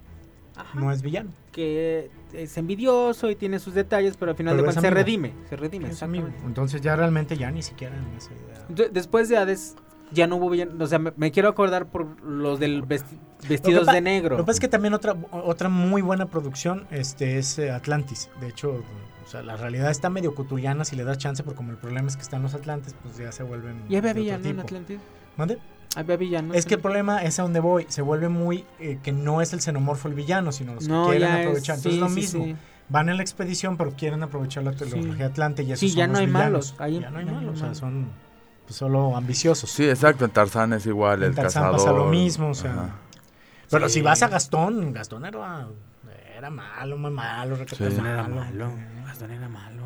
[0.55, 0.77] Ajá.
[0.79, 1.31] no es villano.
[1.51, 5.33] que es envidioso y tiene sus detalles, pero al final Pero de cuentas se redime.
[5.49, 6.25] Se redime, Es amigo.
[6.25, 6.47] exactamente.
[6.47, 8.89] Entonces ya realmente ya ni siquiera en esa idea.
[8.91, 9.75] Después de Hades
[10.11, 10.75] ya no hubo villanos.
[10.79, 14.37] O sea, me, me quiero acordar por los del vesti- vestidos de negro.
[14.37, 18.29] Lo que pasa es que también otra, otra muy buena producción este, es eh, Atlantis.
[18.41, 18.83] De hecho,
[19.25, 22.07] o sea, la realidad está medio cuturiana si le das chance, porque como el problema
[22.07, 23.83] es que están los Atlantes, pues ya se vuelven.
[23.89, 24.59] ¿Y había de otro villano en.
[24.59, 24.99] Atlantis?
[25.37, 25.57] ¿Mande?
[25.95, 26.55] Había villanos.
[26.55, 27.85] Es que el problema es a donde voy.
[27.89, 28.65] Se vuelve muy.
[28.79, 31.45] eh, que no es el xenomorfo el villano, sino los No, que quieren ya es-
[31.47, 31.75] aprovechar.
[31.77, 32.45] Entonces sí, es lo sí, mismo.
[32.45, 32.55] sí.
[32.91, 35.31] Van en la expedición, pero quieren aprovechar la tecnología Sí.
[35.31, 36.43] Atlante y esos Sí, son ya los no hay villanos.
[36.51, 37.53] malos, ahí ya no hay no hay malos.
[37.53, 37.77] O sea, malos.
[37.77, 38.07] son
[38.69, 39.69] pues, solo ambiciosos.
[39.69, 40.25] Sí, exacto.
[40.25, 41.23] En Tarzán es igual.
[41.23, 41.77] En el Tarzán cazador.
[41.77, 42.71] pasa lo mismo, o sea.
[42.71, 42.89] Ajá.
[43.69, 43.95] Pero Sí.
[43.95, 45.67] si vas a Gastón, Gastón era,
[46.37, 47.61] era malo, muy malo, Sí.
[47.83, 48.35] Gastón era malo.
[48.35, 48.71] malo.
[49.05, 49.83] Gastón era malo.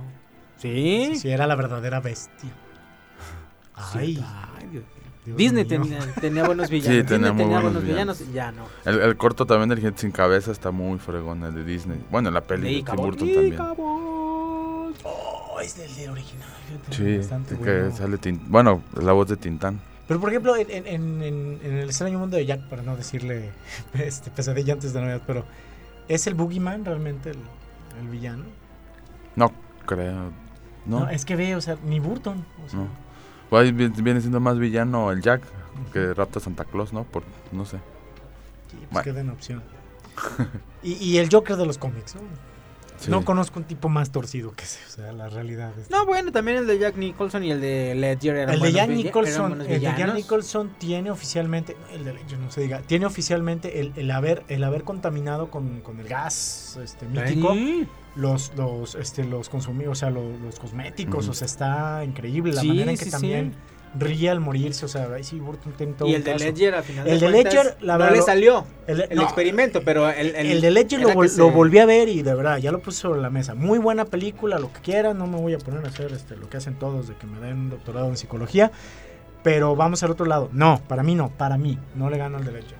[0.58, 1.14] Sí.
[1.16, 2.52] Sí, era la verdadera bestia.
[3.76, 4.24] Ay,
[4.58, 4.84] Ay, Dios.
[5.26, 6.98] Dios Disney tenía, tenía buenos villanos.
[6.98, 8.22] Sí, tenía muy tenía buenos buenos villanos.
[8.22, 8.66] y Ya no.
[8.86, 12.04] El, el corto también del Gente Sin Cabeza está muy fregón, el de Disney.
[12.12, 13.54] Bueno, la peli de Tim Burton también.
[13.54, 14.12] Ícaro.
[15.64, 16.47] Es del, del original.
[16.91, 17.95] Sí, bastante que bueno.
[17.95, 19.80] sale Bueno, la voz de Tintán.
[20.07, 22.95] Pero por ejemplo, en, en- en- en- en el extraño mundo de Jack, para no
[22.97, 23.51] decirle
[23.93, 25.45] este, pesadilla antes de Navidad, pero
[26.07, 27.38] ¿es el Boogeyman realmente el,
[28.01, 28.43] el villano?
[29.36, 29.51] No,
[29.86, 30.32] creo.
[30.86, 32.45] No, es que ve, o sea, ni Burton.
[32.66, 32.88] o sea, no.
[33.49, 35.43] Pues viene siendo más villano el Jack
[35.93, 37.03] que rapta Santa Claus, ¿no?
[37.03, 37.78] Por, no sé.
[38.70, 39.03] sí, pues Bueno.
[39.03, 39.64] queda en opción.
[40.84, 42.22] y, y el Joker de los cómics, ¿no?
[43.04, 43.12] Sí.
[43.12, 45.89] No conozco un tipo más torcido que ese, o sea, la realidad es...
[45.89, 48.89] No, bueno, también el de Jack Nicholson y el de Ledger eran El de Jack
[48.89, 50.14] Nicholson, el de Jack.
[50.14, 54.64] Nicholson tiene oficialmente, el de Ledger no se diga, tiene oficialmente el, el haber, el
[54.64, 57.88] haber contaminado con, con el gas este, mítico Sí.
[58.16, 62.62] los, los, este, los consumidos, o sea, lo- los, cosméticos, o sea, está increíble la
[62.62, 63.54] Sí, manera en que también
[63.98, 66.46] ríe al morirse, o sea, ahí sí Burton tiene todo Y un el de caso.
[66.46, 69.02] Ledger, al final El de de cuentas, Ledger, la no verdad, le lo- salió el,
[69.10, 72.22] el, no, experimento, pero el, el, el de Ledger lo, vol- volví a ver y
[72.22, 73.54] de verdad, ya lo puse sobre la mesa.
[73.56, 76.50] Muy buena película, lo que quieran, no me voy a poner a hacer este, lo
[76.50, 78.72] que hacen todos de que me den un doctorado en psicología.
[79.44, 80.50] Pero vamos al otro lado.
[80.54, 81.78] No, para mí no, para mí.
[81.96, 82.78] No le gano al de Ledger.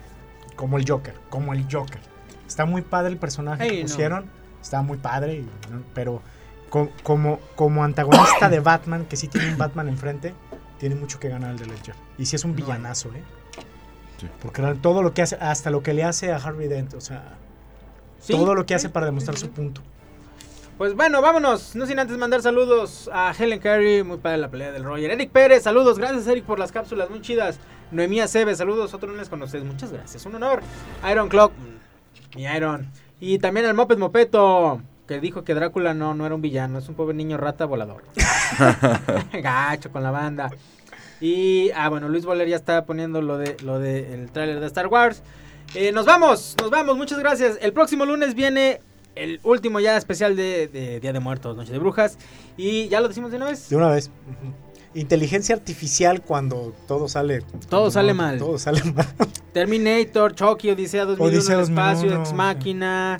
[0.56, 2.00] Como el Joker, como el Joker.
[2.46, 3.82] Está muy padre el personaje que no.
[3.82, 4.24] pusieron.
[4.62, 5.82] Está muy padre, ¿no?
[5.92, 6.22] pero
[6.70, 10.32] co- como, como antagonista de Batman, que sí tiene un Batman enfrente,
[10.78, 11.94] tiene mucho que ganar el de Ledger.
[12.18, 13.22] Y sí es un villanazo, ¿eh?
[14.20, 14.28] Sí.
[14.40, 17.36] Porque todo lo que hace, hasta lo que le hace a Harvey Dent, o sea,
[18.24, 19.82] Sí, todo lo que hace para demostrar su punto.
[20.78, 21.76] Pues bueno, vámonos.
[21.76, 25.10] No sin antes mandar saludos a Helen Carey, muy padre la pelea del Roger.
[25.10, 25.98] Eric Pérez, saludos.
[25.98, 27.58] Gracias, Eric, por las cápsulas, muy chidas.
[27.90, 28.94] Noemía Cebe, saludos.
[28.94, 29.66] Otro lunes con ustedes.
[29.66, 30.24] Muchas gracias.
[30.24, 30.62] Un honor.
[31.10, 31.52] Iron Clock,
[32.34, 32.90] mi Iron.
[33.20, 36.88] Y también el Moped Mopeto, que dijo que Drácula no, no era un villano, es
[36.88, 38.04] un pobre niño rata volador.
[39.32, 40.50] Gacho con la banda.
[41.20, 44.66] Y, ah, bueno, Luis Boler ya está poniendo lo de lo de el tráiler de
[44.66, 45.22] Star Wars.
[45.74, 47.58] Eh, nos vamos, nos vamos, muchas gracias.
[47.60, 48.80] El próximo lunes viene
[49.14, 52.18] el último ya especial de, de Día de Muertos, Noche de Brujas.
[52.56, 53.68] Y ya lo decimos de una vez.
[53.68, 54.10] De una vez.
[54.94, 57.42] Inteligencia artificial cuando todo sale.
[57.68, 58.38] Todo no, sale mal.
[58.38, 59.06] Todo sale mal.
[59.52, 63.16] Terminator, Chucky, Odisea 2001, Odisea el espacio, 2001, Ex Máquina,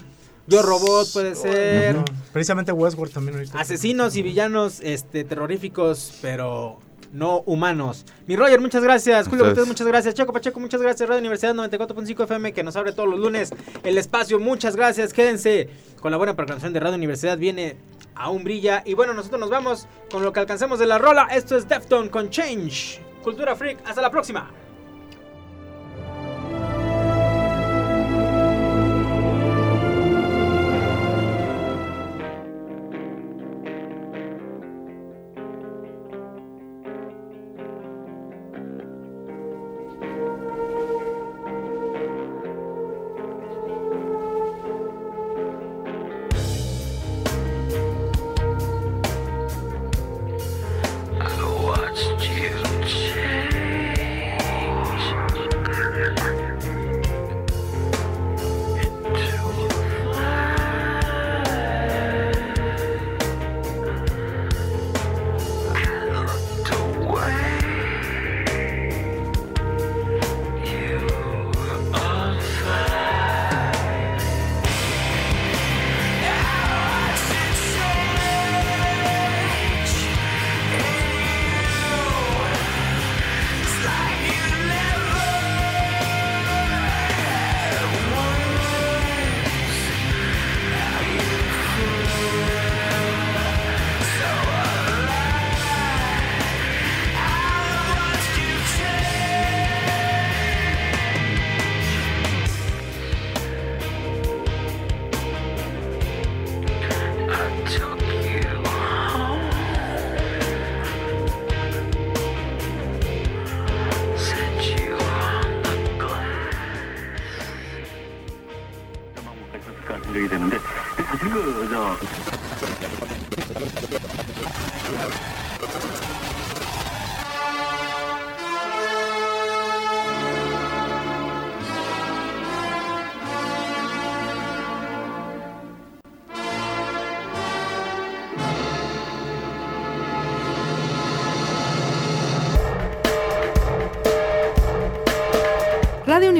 [0.47, 1.95] Yo Robot puede ser.
[1.95, 3.59] No, Precisamente Westworld también ahorita.
[3.59, 6.79] Asesinos y villanos este, terroríficos, pero
[7.13, 8.05] no humanos.
[8.27, 9.29] Mi Roger, muchas gracias.
[9.29, 9.45] Julio.
[9.45, 10.15] Cortés, muchas gracias.
[10.15, 11.09] Checo Pacheco, muchas gracias.
[11.09, 14.39] Radio Universidad 94.5 FM que nos abre todos los lunes el espacio.
[14.39, 15.13] Muchas gracias.
[15.13, 15.71] Quédense
[16.01, 17.39] con la buena programación de Radio Universidad.
[17.39, 17.77] Viene
[18.15, 18.83] aún brilla.
[18.85, 21.29] Y bueno, nosotros nos vamos con lo que alcancemos de la rola.
[21.31, 23.01] Esto es Defton con Change.
[23.23, 23.79] Cultura Freak.
[23.87, 24.51] Hasta la próxima.